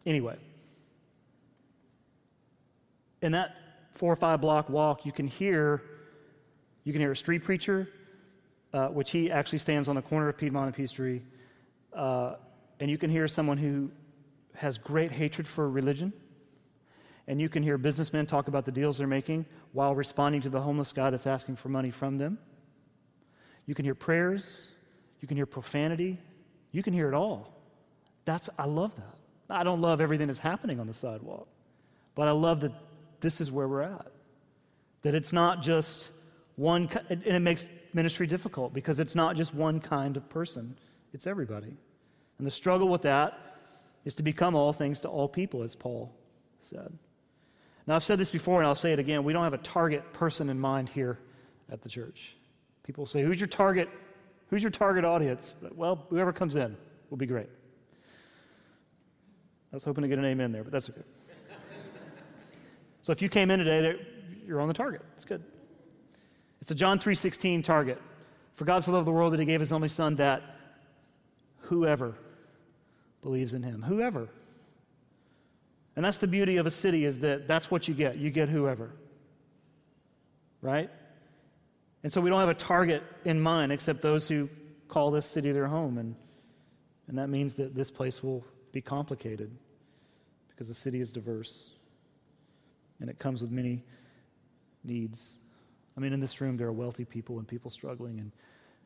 [0.05, 0.35] anyway,
[3.23, 3.55] in that
[3.95, 5.81] four or five block walk, you can hear
[6.83, 7.89] you can hear a street preacher,
[8.71, 11.21] uh, which he actually stands on the corner of Piedmont and Peachtree,
[11.93, 12.35] uh,
[12.79, 13.89] and you can hear someone who
[14.53, 16.13] has great hatred for religion.
[17.27, 20.61] And you can hear businessmen talk about the deals they're making while responding to the
[20.61, 22.37] homeless guy that's asking for money from them.
[23.65, 24.67] You can hear prayers.
[25.21, 26.17] You can hear profanity.
[26.71, 27.53] You can hear it all.
[28.25, 29.15] That's, I love that.
[29.49, 31.47] I don't love everything that's happening on the sidewalk,
[32.15, 32.71] but I love that
[33.21, 34.11] this is where we're at.
[35.03, 36.09] That it's not just
[36.55, 40.77] one, and it makes ministry difficult because it's not just one kind of person,
[41.13, 41.77] it's everybody.
[42.37, 43.39] And the struggle with that
[44.03, 46.13] is to become all things to all people, as Paul
[46.61, 46.91] said.
[47.87, 49.23] Now, I've said this before and I'll say it again.
[49.23, 51.19] We don't have a target person in mind here
[51.71, 52.35] at the church.
[52.83, 53.89] People say, Who's your target?
[54.55, 55.53] Who's your target audience?
[55.75, 56.77] Well, whoever comes in
[57.09, 57.49] will be great.
[59.69, 61.01] I was hoping to get an amen there, but that's okay.
[63.01, 63.99] so if you came in today,
[64.47, 65.01] you're on the target.
[65.17, 65.43] It's good.
[66.61, 68.01] It's a John 3:16 target.
[68.53, 70.41] For God so loved the world that he gave his only son that
[71.59, 72.15] whoever
[73.21, 74.29] believes in him, whoever
[75.97, 78.15] and that's the beauty of a city is that that's what you get.
[78.15, 78.91] You get whoever.
[80.61, 80.89] Right?
[82.05, 84.47] And so we don't have a target in mind except those who
[84.87, 85.97] call this city their home.
[85.97, 86.15] And,
[87.07, 89.49] and that means that this place will be complicated
[90.49, 91.71] because the city is diverse
[92.99, 93.81] and it comes with many
[94.83, 95.37] needs.
[95.97, 98.31] I mean, in this room, there are wealthy people and people struggling, and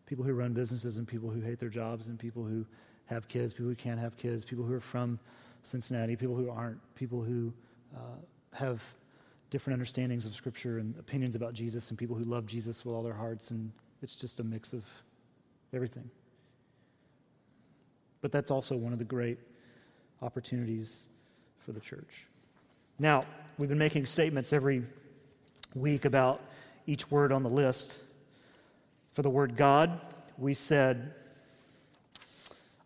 [0.06, 2.66] people who run businesses, and people who hate their jobs, and people who
[3.08, 5.20] have kids, people who can't have kids, people who are from
[5.64, 7.52] Cincinnati, people who aren't, people who
[7.94, 8.00] uh,
[8.54, 8.82] have
[9.50, 13.04] different understandings of Scripture and opinions about Jesus, and people who love Jesus with all
[13.04, 14.84] their hearts, and it's just a mix of
[15.74, 16.10] everything.
[18.22, 19.40] But that's also one of the great
[20.22, 21.08] opportunities
[21.66, 22.28] for the church.
[23.00, 23.24] Now,
[23.58, 24.84] we've been making statements every
[25.74, 26.42] week about
[26.86, 28.00] each word on the list.
[29.14, 30.02] For the word God,
[30.38, 31.14] we said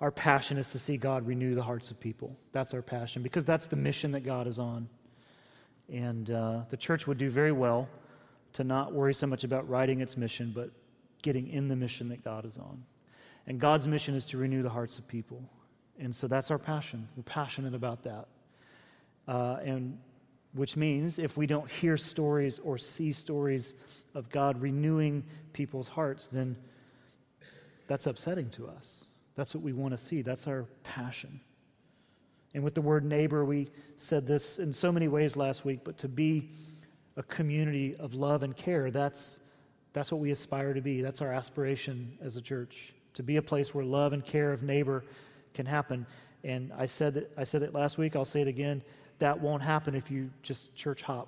[0.02, 2.36] our passion is to see God renew the hearts of people.
[2.52, 4.90] That's our passion because that's the mission that God is on.
[5.94, 7.88] And uh, the church would do very well
[8.54, 10.72] to not worry so much about writing its mission, but
[11.22, 12.84] getting in the mission that God is on.
[13.46, 15.42] And God's mission is to renew the hearts of people.
[16.00, 17.08] And so that's our passion.
[17.16, 18.28] We're passionate about that.
[19.28, 20.00] Uh, and
[20.54, 23.76] which means if we don't hear stories or see stories
[24.16, 26.56] of God renewing people's hearts, then
[27.88, 29.06] that's upsetting to us.
[29.36, 30.24] That's what we want to see.
[30.24, 31.40] That's our passion.
[32.54, 35.98] And with the word neighbor, we said this in so many ways last week, but
[35.98, 36.50] to be
[37.18, 39.40] a community of love and care, that's,
[39.94, 41.02] that's what we aspire to be.
[41.02, 44.62] That's our aspiration as a church, to be a place where love and care of
[44.64, 45.04] neighbor
[45.54, 46.06] can happen.
[46.44, 48.84] And I said, that, I said it last week, I'll say it again.
[49.20, 51.28] That won't happen if you just church hop,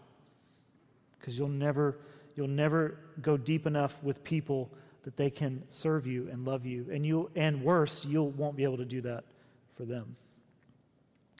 [1.20, 1.98] because you'll never,
[2.36, 4.70] you'll never go deep enough with people
[5.04, 6.88] that they can serve you and love you.
[6.92, 9.24] And you and worse, you won't be able to do that
[9.76, 10.16] for them.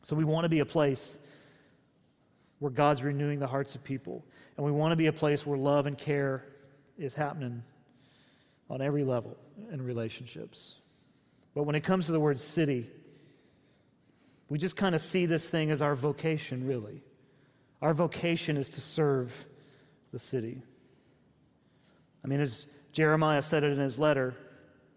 [0.06, 1.18] So we want to be a place
[2.60, 4.24] where God's renewing the hearts of people.
[4.56, 6.46] And we want to be a place where love and care
[6.96, 7.64] is happening
[8.70, 9.36] on every level
[9.72, 10.76] in relationships.
[11.56, 12.88] But when it comes to the word city,
[14.48, 17.02] we just kind of see this thing as our vocation, really.
[17.82, 19.34] Our vocation is to serve
[20.12, 20.62] the city.
[22.24, 24.36] I mean, as Jeremiah said it in his letter,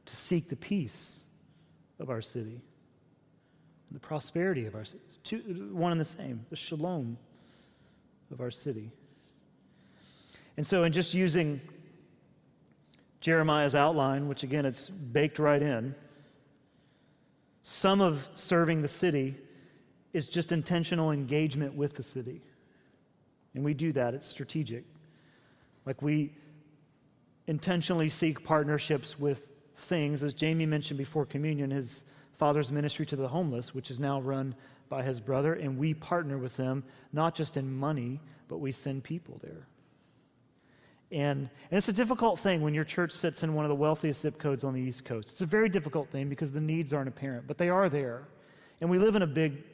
[0.04, 1.20] to seek the peace
[1.98, 2.60] of our city,
[3.90, 5.02] the prosperity of our city.
[5.24, 7.16] Two, one and the same, the shalom
[8.30, 8.90] of our city.
[10.56, 11.60] And so, in just using
[13.20, 15.94] Jeremiah's outline, which again, it's baked right in,
[17.62, 19.36] some of serving the city
[20.12, 22.40] is just intentional engagement with the city.
[23.54, 24.84] And we do that, it's strategic.
[25.84, 26.32] Like we
[27.46, 32.04] intentionally seek partnerships with things, as Jamie mentioned before communion, his
[32.38, 34.54] father's ministry to the homeless, which is now run
[34.88, 39.04] by his brother, and we partner with them, not just in money, but we send
[39.04, 39.66] people there.
[41.10, 44.20] And, and it's a difficult thing when your church sits in one of the wealthiest
[44.20, 45.32] zip codes on the East Coast.
[45.32, 48.28] It's a very difficult thing because the needs aren't apparent, but they are there.
[48.80, 49.64] And we live in a big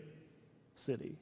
[0.77, 1.17] city.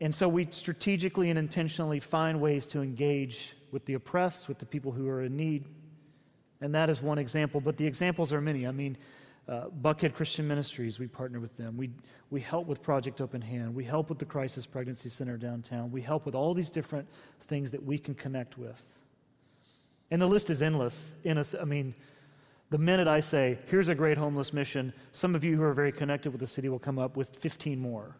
[0.00, 4.66] And so we strategically and intentionally find ways to engage with the oppressed, with the
[4.66, 5.66] people who are in need.
[6.60, 8.66] And that is one example, but the examples are many.
[8.66, 8.96] I mean,
[9.48, 11.76] uh, Buckhead Christian Ministries, we partner with them.
[11.76, 11.90] We,
[12.30, 13.74] we help with Project Open Hand.
[13.74, 15.90] We help with the Crisis Pregnancy Center downtown.
[15.90, 17.06] We help with all these different
[17.48, 18.82] things that we can connect with.
[20.10, 21.16] And the list is endless.
[21.24, 21.94] In a, I mean,
[22.70, 25.92] the minute I say, here's a great homeless mission, some of you who are very
[25.92, 28.16] connected with the city will come up with 15 more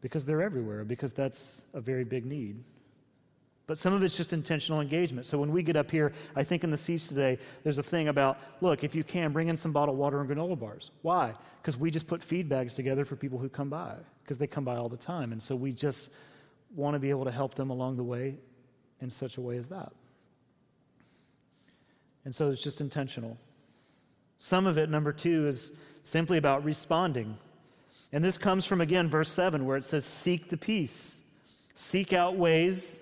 [0.00, 2.62] because they're everywhere, because that's a very big need.
[3.68, 5.26] But some of it's just intentional engagement.
[5.26, 8.08] So when we get up here, I think in the seats today, there's a thing
[8.08, 10.90] about look, if you can, bring in some bottled water and granola bars.
[11.02, 11.34] Why?
[11.60, 14.64] Because we just put feed bags together for people who come by, because they come
[14.64, 15.32] by all the time.
[15.32, 16.08] And so we just
[16.74, 18.36] want to be able to help them along the way
[19.02, 19.92] in such a way as that.
[22.24, 23.36] And so it's just intentional.
[24.38, 25.72] Some of it, number two, is
[26.04, 27.36] simply about responding.
[28.12, 31.22] And this comes from, again, verse 7, where it says, Seek the peace.
[31.74, 33.00] Seek out ways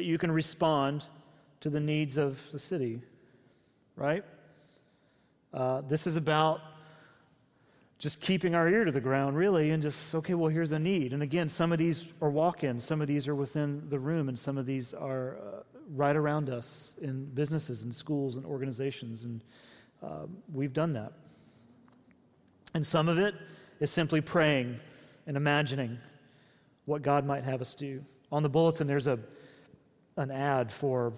[0.00, 1.04] that you can respond
[1.60, 3.02] to the needs of the city,
[3.96, 4.24] right?
[5.52, 6.62] Uh, this is about
[7.98, 11.12] just keeping our ear to the ground, really, and just, okay, well, here's a need.
[11.12, 14.30] And again, some of these are walk ins, some of these are within the room,
[14.30, 15.62] and some of these are uh,
[15.94, 19.24] right around us in businesses and schools and organizations.
[19.24, 19.44] And
[20.02, 21.12] uh, we've done that.
[22.72, 23.34] And some of it
[23.80, 24.80] is simply praying
[25.26, 25.98] and imagining
[26.86, 28.02] what God might have us do.
[28.32, 29.18] On the bulletin, there's a
[30.20, 31.14] an ad for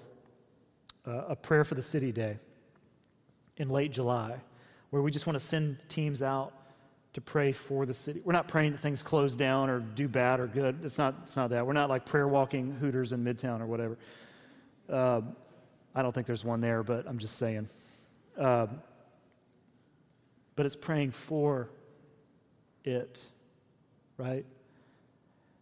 [1.07, 2.39] uh, a prayer for the city day
[3.57, 4.37] in late July,
[4.91, 6.53] where we just want to send teams out
[7.13, 8.23] to pray for the city.
[8.25, 10.79] We're not praying that things close down or do bad or good.
[10.85, 11.67] It's not, it's not that.
[11.67, 13.99] We're not like prayer walking Hooters in Midtown or whatever.
[14.89, 15.21] Uh,
[15.95, 17.69] I don't think there's one there, but I'm just saying.
[18.39, 18.69] Uh,
[20.55, 21.69] but it's praying for
[22.85, 23.21] it,
[24.17, 24.47] right?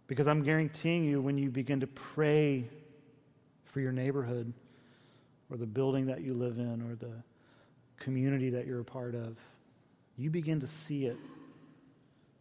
[0.09, 2.69] Because I'm guaranteeing you, when you begin to pray
[3.71, 4.53] for your neighborhood
[5.51, 7.13] or the building that you live in or the
[7.99, 9.37] community that you're a part of,
[10.17, 11.17] you begin to see it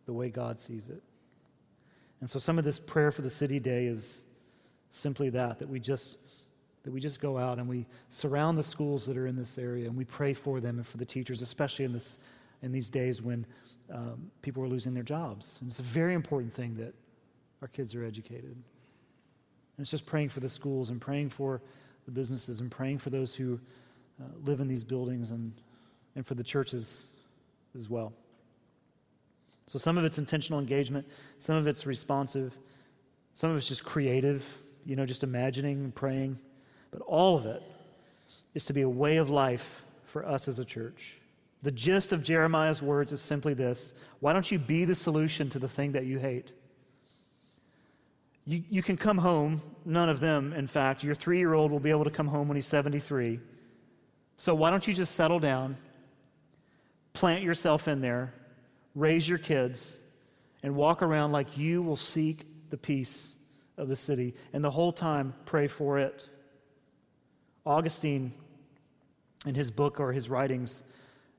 [0.06, 1.02] the way God sees it.
[2.22, 4.26] And so some of this prayer for the city day is
[4.90, 6.18] simply that, that we just
[6.84, 9.86] that we just go out and we surround the schools that are in this area
[9.86, 12.18] and we pray for them and for the teachers, especially in this
[12.62, 13.46] in these days when
[13.94, 15.58] um, people are losing their jobs.
[15.62, 16.94] And it's a very important thing that
[17.62, 18.56] our kids are educated.
[19.80, 21.62] And it's just praying for the schools and praying for
[22.04, 23.58] the businesses and praying for those who
[24.22, 25.54] uh, live in these buildings and,
[26.18, 27.08] and for the churches
[27.78, 28.12] as well.
[29.68, 32.58] So some of it's intentional engagement, some of it's responsive,
[33.34, 34.44] some of it's just creative,
[34.86, 36.38] you know, just imagining and praying.
[36.92, 37.64] But all of it
[38.56, 41.22] is to be a way of life for us as a church.
[41.64, 45.58] The gist of Jeremiah's words is simply this Why don't you be the solution to
[45.58, 46.52] the thing that you hate?
[48.46, 51.04] You, you can come home, none of them, in fact.
[51.04, 53.40] Your three year old will be able to come home when he's 73.
[54.38, 55.78] So why don't you just settle down,
[57.14, 58.34] plant yourself in there,
[58.96, 60.00] raise your kids,
[60.64, 63.36] and walk around like you will seek the peace
[63.78, 66.28] of the city, and the whole time pray for it.
[67.66, 68.34] Augustine,
[69.46, 70.84] in his book or his writings,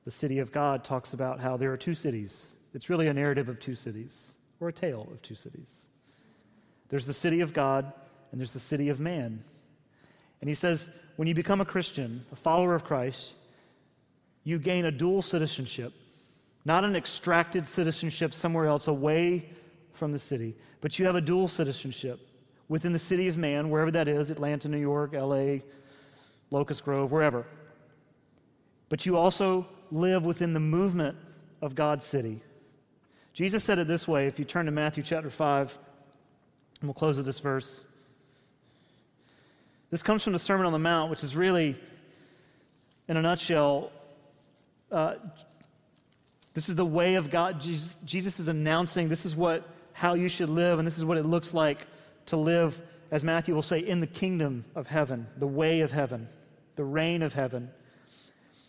[0.05, 2.53] The City of God, talks about how there are two cities.
[2.73, 5.87] It's really a narrative of two cities, or a tale of two cities.
[6.91, 7.91] There's the city of God,
[8.31, 9.43] and there's the city of man.
[10.41, 13.35] And he says, when you become a Christian, a follower of Christ,
[14.43, 15.93] you gain a dual citizenship,
[16.65, 19.49] not an extracted citizenship somewhere else away
[19.93, 22.19] from the city, but you have a dual citizenship
[22.67, 25.59] within the city of man, wherever that is Atlanta, New York, LA,
[26.49, 27.45] Locust Grove, wherever.
[28.89, 31.17] But you also live within the movement
[31.61, 32.43] of God's city.
[33.31, 35.77] Jesus said it this way if you turn to Matthew chapter 5,
[36.81, 37.85] and we'll close with this verse.
[39.91, 41.75] This comes from the Sermon on the Mount, which is really,
[43.07, 43.91] in a nutshell,
[44.91, 45.15] uh,
[46.53, 47.61] this is the way of God.
[47.61, 51.25] Jesus is announcing this is what how you should live, and this is what it
[51.25, 51.85] looks like
[52.27, 56.27] to live, as Matthew will say, in the kingdom of heaven, the way of heaven,
[56.75, 57.69] the reign of heaven.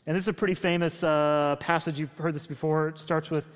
[0.07, 1.99] And this is a pretty famous uh, passage.
[1.99, 2.89] You've heard this before.
[2.89, 3.47] It starts with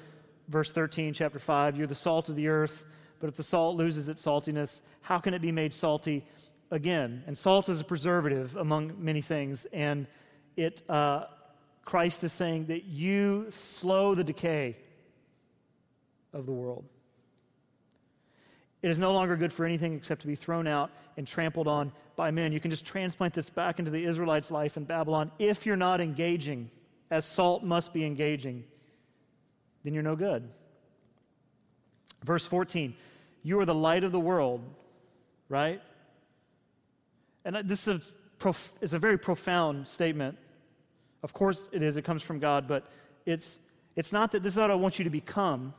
[0.49, 1.77] verse 13, chapter 5.
[1.77, 2.85] You're the salt of the earth,
[3.21, 6.25] but if the salt loses its saltiness, how can it be made salty
[6.71, 7.23] again?
[7.27, 9.67] And salt is a preservative among many things.
[9.73, 10.07] And
[10.57, 11.25] it, uh,
[11.85, 14.77] Christ is saying that you slow the decay
[16.33, 16.85] of the world.
[18.83, 21.91] It is no longer good for anything except to be thrown out and trampled on
[22.15, 22.53] by men.
[22.53, 25.31] You can just transplant this back into the Israelites' life in Babylon.
[25.39, 26.71] If you're not engaging,
[27.11, 28.65] as salt must be engaging,
[29.85, 30.49] then you're no good.
[32.27, 32.95] Verse 14
[33.43, 34.61] You are the light of the world,
[35.49, 35.81] right?
[37.45, 40.37] And this is, prof- is a very profound statement.
[41.23, 42.85] Of course it is, it comes from God, but
[43.25, 43.61] it's,
[43.95, 45.73] it's not that this is what I want you to become,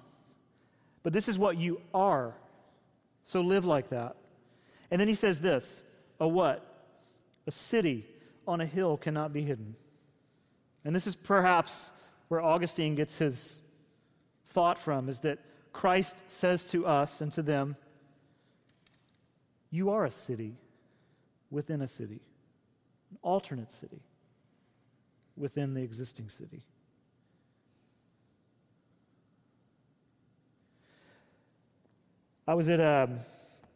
[1.03, 2.33] but this is what you are.
[3.25, 4.15] So live like that.
[4.89, 5.83] And then he says this
[6.21, 6.63] a what?
[7.45, 8.05] A city
[8.47, 9.75] on a hill cannot be hidden.
[10.85, 11.91] And this is perhaps
[12.29, 13.61] where Augustine gets his
[14.47, 15.39] thought from is that
[15.77, 17.75] Christ says to us and to them,
[19.69, 20.55] You are a city
[21.51, 22.19] within a city,
[23.11, 24.01] an alternate city
[25.35, 26.63] within the existing city.
[32.47, 33.19] I was at, um,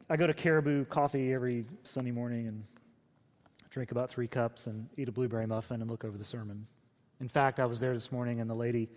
[0.10, 2.64] I go to Caribou Coffee every Sunday morning and
[3.70, 6.66] drink about three cups and eat a blueberry muffin and look over the sermon.
[7.20, 8.90] In fact, I was there this morning and the lady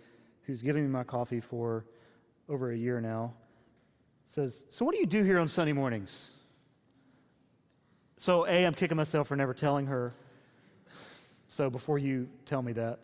[0.47, 1.85] who's giving me my coffee for
[2.49, 3.33] over a year now
[4.27, 6.31] says, So, what do you do here on Sunday mornings?
[8.17, 10.13] So, A, I'm kicking myself for never telling her.
[11.49, 12.99] So, before you tell me that.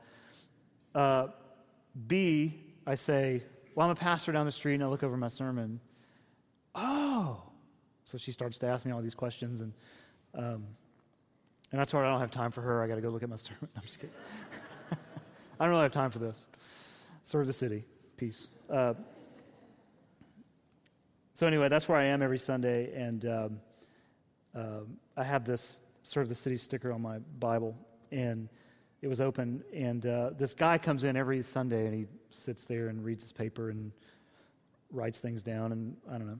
[0.93, 1.27] Uh,
[2.07, 3.43] B, I say,
[3.75, 5.79] Well, I'm a pastor down the street and I look over my sermon.
[6.75, 7.41] Oh.
[8.05, 9.71] So she starts to ask me all these questions, and
[10.35, 10.65] um,
[11.71, 12.83] and I told her I don't have time for her.
[12.83, 13.69] I got to go look at my sermon.
[13.75, 14.15] I'm just kidding.
[14.91, 16.45] I don't really have time for this.
[17.23, 17.85] Serve the city.
[18.17, 18.49] Peace.
[18.69, 18.95] Uh,
[21.41, 23.59] so anyway, that's where I am every Sunday, and um,
[24.55, 24.81] uh,
[25.17, 27.75] I have this serve the city sticker on my Bible,
[28.11, 28.47] and
[29.01, 32.89] it was open, and uh, this guy comes in every Sunday, and he sits there
[32.89, 33.91] and reads his paper and
[34.91, 36.39] writes things down, and I don't know,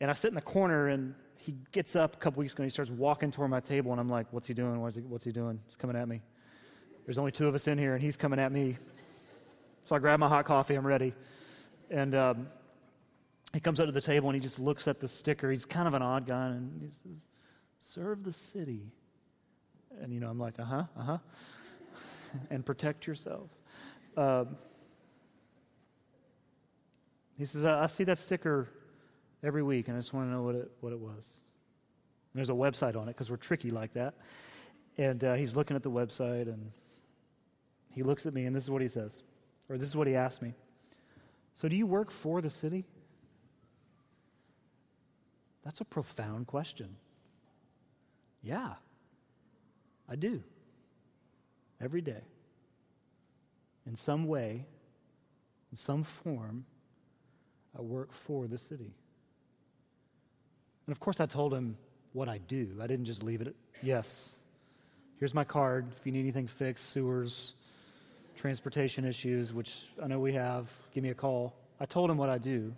[0.00, 2.70] and I sit in the corner, and he gets up a couple weeks ago and
[2.70, 4.80] he starts walking toward my table, and I'm like, What's he doing?
[4.80, 5.58] What's he, what's he doing?
[5.66, 6.22] He's coming at me.
[7.06, 8.78] There's only two of us in here, and he's coming at me.
[9.82, 11.12] So I grab my hot coffee, I'm ready.
[11.90, 12.46] And um,
[13.54, 15.50] he comes up to the table and he just looks at the sticker.
[15.50, 17.24] He's kind of an odd guy, and he says,
[17.78, 18.90] Serve the city.
[20.02, 21.18] And, you know, I'm like, Uh huh, uh huh.
[22.50, 23.48] and protect yourself.
[24.16, 24.56] Um,
[27.38, 28.68] he says, I see that sticker
[29.42, 31.42] every week, and I just want to know what it, what it was.
[32.32, 34.14] And there's a website on it because we're tricky like that.
[34.98, 36.70] And uh, he's looking at the website, and
[37.90, 39.22] he looks at me, and this is what he says,
[39.68, 40.54] or this is what he asked me.
[41.54, 42.84] So, do you work for the city?
[45.64, 46.96] That's a profound question.
[48.42, 48.74] Yeah,
[50.08, 50.42] I do.
[51.80, 52.22] Every day.
[53.86, 54.64] In some way,
[55.70, 56.64] in some form,
[57.76, 58.94] I work for the city.
[60.86, 61.76] And of course, I told him
[62.12, 62.78] what I do.
[62.80, 63.54] I didn't just leave it
[63.84, 64.36] yes,
[65.18, 65.86] here's my card.
[65.98, 67.54] If you need anything fixed, sewers,
[68.36, 71.54] transportation issues, which I know we have, give me a call.
[71.80, 72.72] I told him what I do.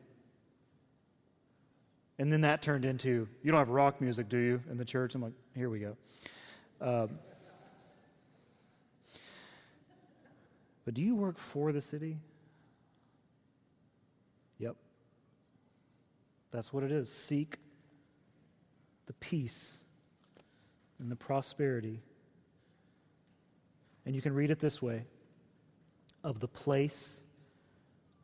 [2.19, 5.15] And then that turned into, you don't have rock music, do you, in the church?
[5.15, 5.97] I'm like, here we go.
[6.81, 7.19] Um,
[10.85, 12.19] but do you work for the city?
[14.59, 14.77] Yep.
[16.53, 17.13] That's what it is.
[17.13, 17.59] Seek
[19.07, 19.83] the peace
[20.99, 22.03] and the prosperity.
[24.07, 25.05] And you can read it this way
[26.25, 27.21] of the place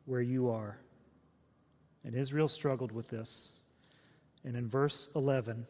[0.05, 0.77] where you are.
[2.03, 3.59] And Israel struggled with this.
[4.45, 5.65] And in verse 11,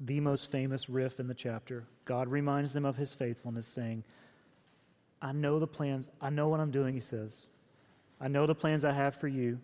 [0.00, 4.04] the most famous riff in the chapter, God reminds them of his faithfulness, saying,
[5.22, 7.46] I know the plans, I know what I'm doing, he says.
[8.20, 9.58] I know the plans I have for you,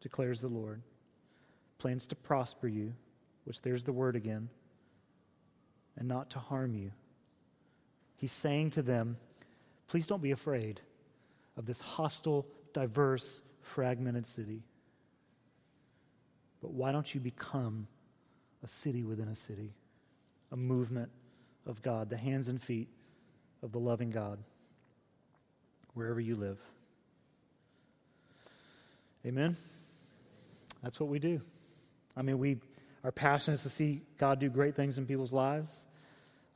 [0.00, 0.82] declares the Lord
[1.82, 2.94] plans to prosper you,
[3.44, 4.48] which there's the word again,
[5.98, 6.92] and not to harm you.
[8.16, 9.16] He's saying to them,
[9.88, 10.80] Please don't be afraid.
[11.58, 14.62] of this hostile, diverse, fragmented city.
[16.62, 17.88] But why don't you become
[18.62, 19.74] a city within a city,
[20.52, 21.10] a movement
[21.66, 22.88] of God, the hands and feet
[23.62, 24.38] of the loving God,
[25.94, 26.58] wherever you live?
[29.26, 29.56] Amen?
[30.82, 31.40] That's what we do.
[32.16, 32.58] I mean, we,
[33.02, 35.86] our passion is to see God do great things in people's lives.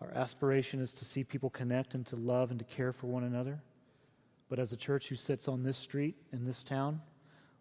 [0.00, 3.24] Our aspiration is to see people connect and to love and to care for one
[3.24, 3.60] another.
[4.48, 7.00] But as a church who sits on this street in this town,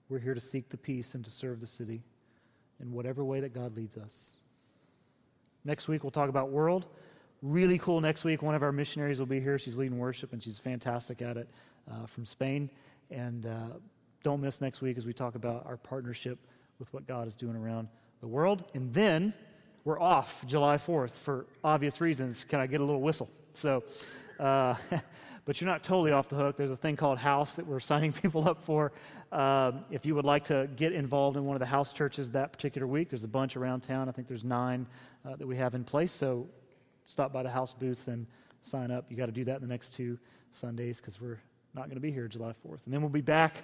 [0.10, 2.04] we're here to seek the peace and to serve the city
[2.82, 4.36] in whatever way that God leads us.
[5.64, 6.86] Next week, we'll talk about world.
[7.42, 8.42] Really cool next week.
[8.42, 9.58] One of our missionaries will be here.
[9.58, 11.50] She's leading worship, and she's fantastic at it
[11.92, 12.70] uh, from Spain.
[13.12, 13.78] And uh,
[14.24, 16.40] don't miss next week as we talk about our partnership
[16.80, 17.88] with what God is doing around
[18.22, 18.64] the world.
[18.74, 19.34] And then
[19.84, 22.44] we're off July 4th for obvious reasons.
[22.48, 23.30] Can I get a little whistle?
[23.54, 23.84] So,
[24.40, 24.76] uh,
[25.46, 26.58] but you're not totally off the hook.
[26.58, 28.92] There's a thing called House that we're signing people up for.
[29.32, 32.52] Um, if you would like to get involved in one of the house churches that
[32.52, 34.08] particular week, there's a bunch around town.
[34.08, 34.86] I think there's nine
[35.26, 36.12] uh, that we have in place.
[36.12, 36.48] So
[37.06, 38.26] stop by the house booth and
[38.62, 39.06] sign up.
[39.10, 40.18] You got to do that in the next two
[40.52, 41.40] Sundays because we're
[41.74, 42.80] not going to be here July 4th.
[42.86, 43.56] And then we'll be back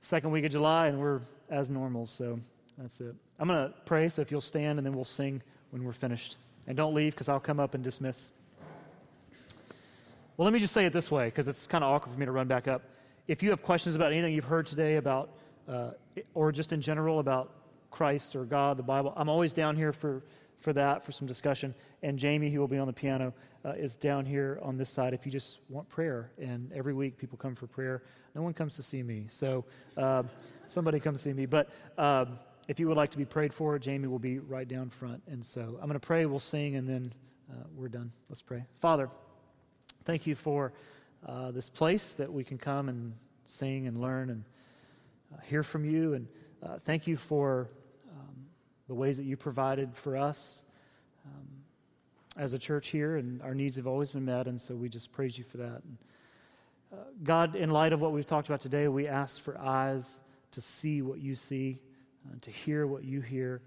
[0.00, 1.20] second week of July and we're
[1.50, 2.06] as normal.
[2.06, 2.38] So
[2.76, 3.14] that's it.
[3.38, 6.36] I'm going to pray, so if you'll stand, and then we'll sing when we're finished.
[6.66, 8.30] And don't leave because I'll come up and dismiss.
[10.36, 12.26] Well, let me just say it this way because it's kind of awkward for me
[12.26, 12.82] to run back up.
[13.28, 15.36] If you have questions about anything you've heard today about,
[15.68, 15.90] uh,
[16.32, 17.52] or just in general about
[17.90, 20.22] Christ or God, the Bible, I'm always down here for,
[20.60, 21.74] for that, for some discussion.
[22.02, 23.34] And Jamie, who will be on the piano,
[23.66, 26.30] uh, is down here on this side if you just want prayer.
[26.38, 28.02] And every week people come for prayer.
[28.34, 29.26] No one comes to see me.
[29.28, 29.62] So
[29.98, 30.22] uh,
[30.66, 31.44] somebody comes to see me.
[31.44, 31.68] But.
[31.98, 35.22] Um, if you would like to be prayed for, Jamie will be right down front.
[35.26, 37.14] And so I'm going to pray, we'll sing, and then
[37.50, 38.12] uh, we're done.
[38.28, 38.62] Let's pray.
[38.82, 39.08] Father,
[40.04, 40.74] thank you for
[41.26, 43.12] uh, this place that we can come and
[43.44, 44.44] sing and learn and
[45.32, 46.14] uh, hear from you.
[46.14, 46.28] And
[46.62, 47.68] uh, thank you for
[48.10, 48.34] um,
[48.86, 50.62] the ways that you provided for us
[51.26, 51.46] um,
[52.36, 53.16] as a church here.
[53.16, 54.46] And our needs have always been met.
[54.46, 55.82] And so we just praise you for that.
[55.84, 55.98] And,
[56.92, 60.20] uh, God, in light of what we've talked about today, we ask for eyes
[60.52, 61.78] to see what you see
[62.26, 63.60] uh, to hear what you hear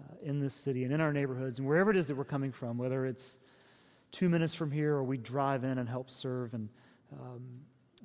[0.00, 2.52] uh, in this city and in our neighborhoods and wherever it is that we're coming
[2.52, 3.38] from, whether it's
[4.12, 6.68] two minutes from here or we drive in and help serve and,
[7.12, 7.42] um,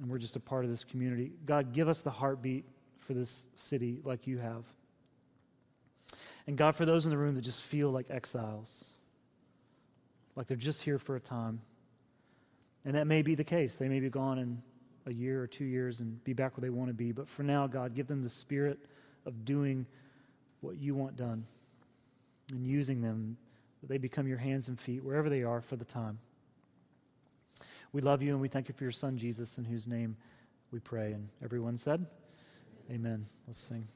[0.01, 1.31] and we're just a part of this community.
[1.45, 2.65] God, give us the heartbeat
[2.99, 4.63] for this city like you have.
[6.47, 8.89] And God, for those in the room that just feel like exiles,
[10.35, 11.61] like they're just here for a time.
[12.85, 13.75] And that may be the case.
[13.75, 14.61] They may be gone in
[15.05, 17.11] a year or two years and be back where they want to be.
[17.11, 18.79] But for now, God, give them the spirit
[19.25, 19.85] of doing
[20.61, 21.45] what you want done
[22.51, 23.37] and using them,
[23.81, 26.19] that they become your hands and feet wherever they are for the time.
[27.93, 30.17] We love you and we thank you for your son, Jesus, in whose name
[30.71, 31.13] we pray.
[31.13, 32.05] And everyone said,
[32.91, 33.25] Amen.
[33.47, 33.87] Let's sing.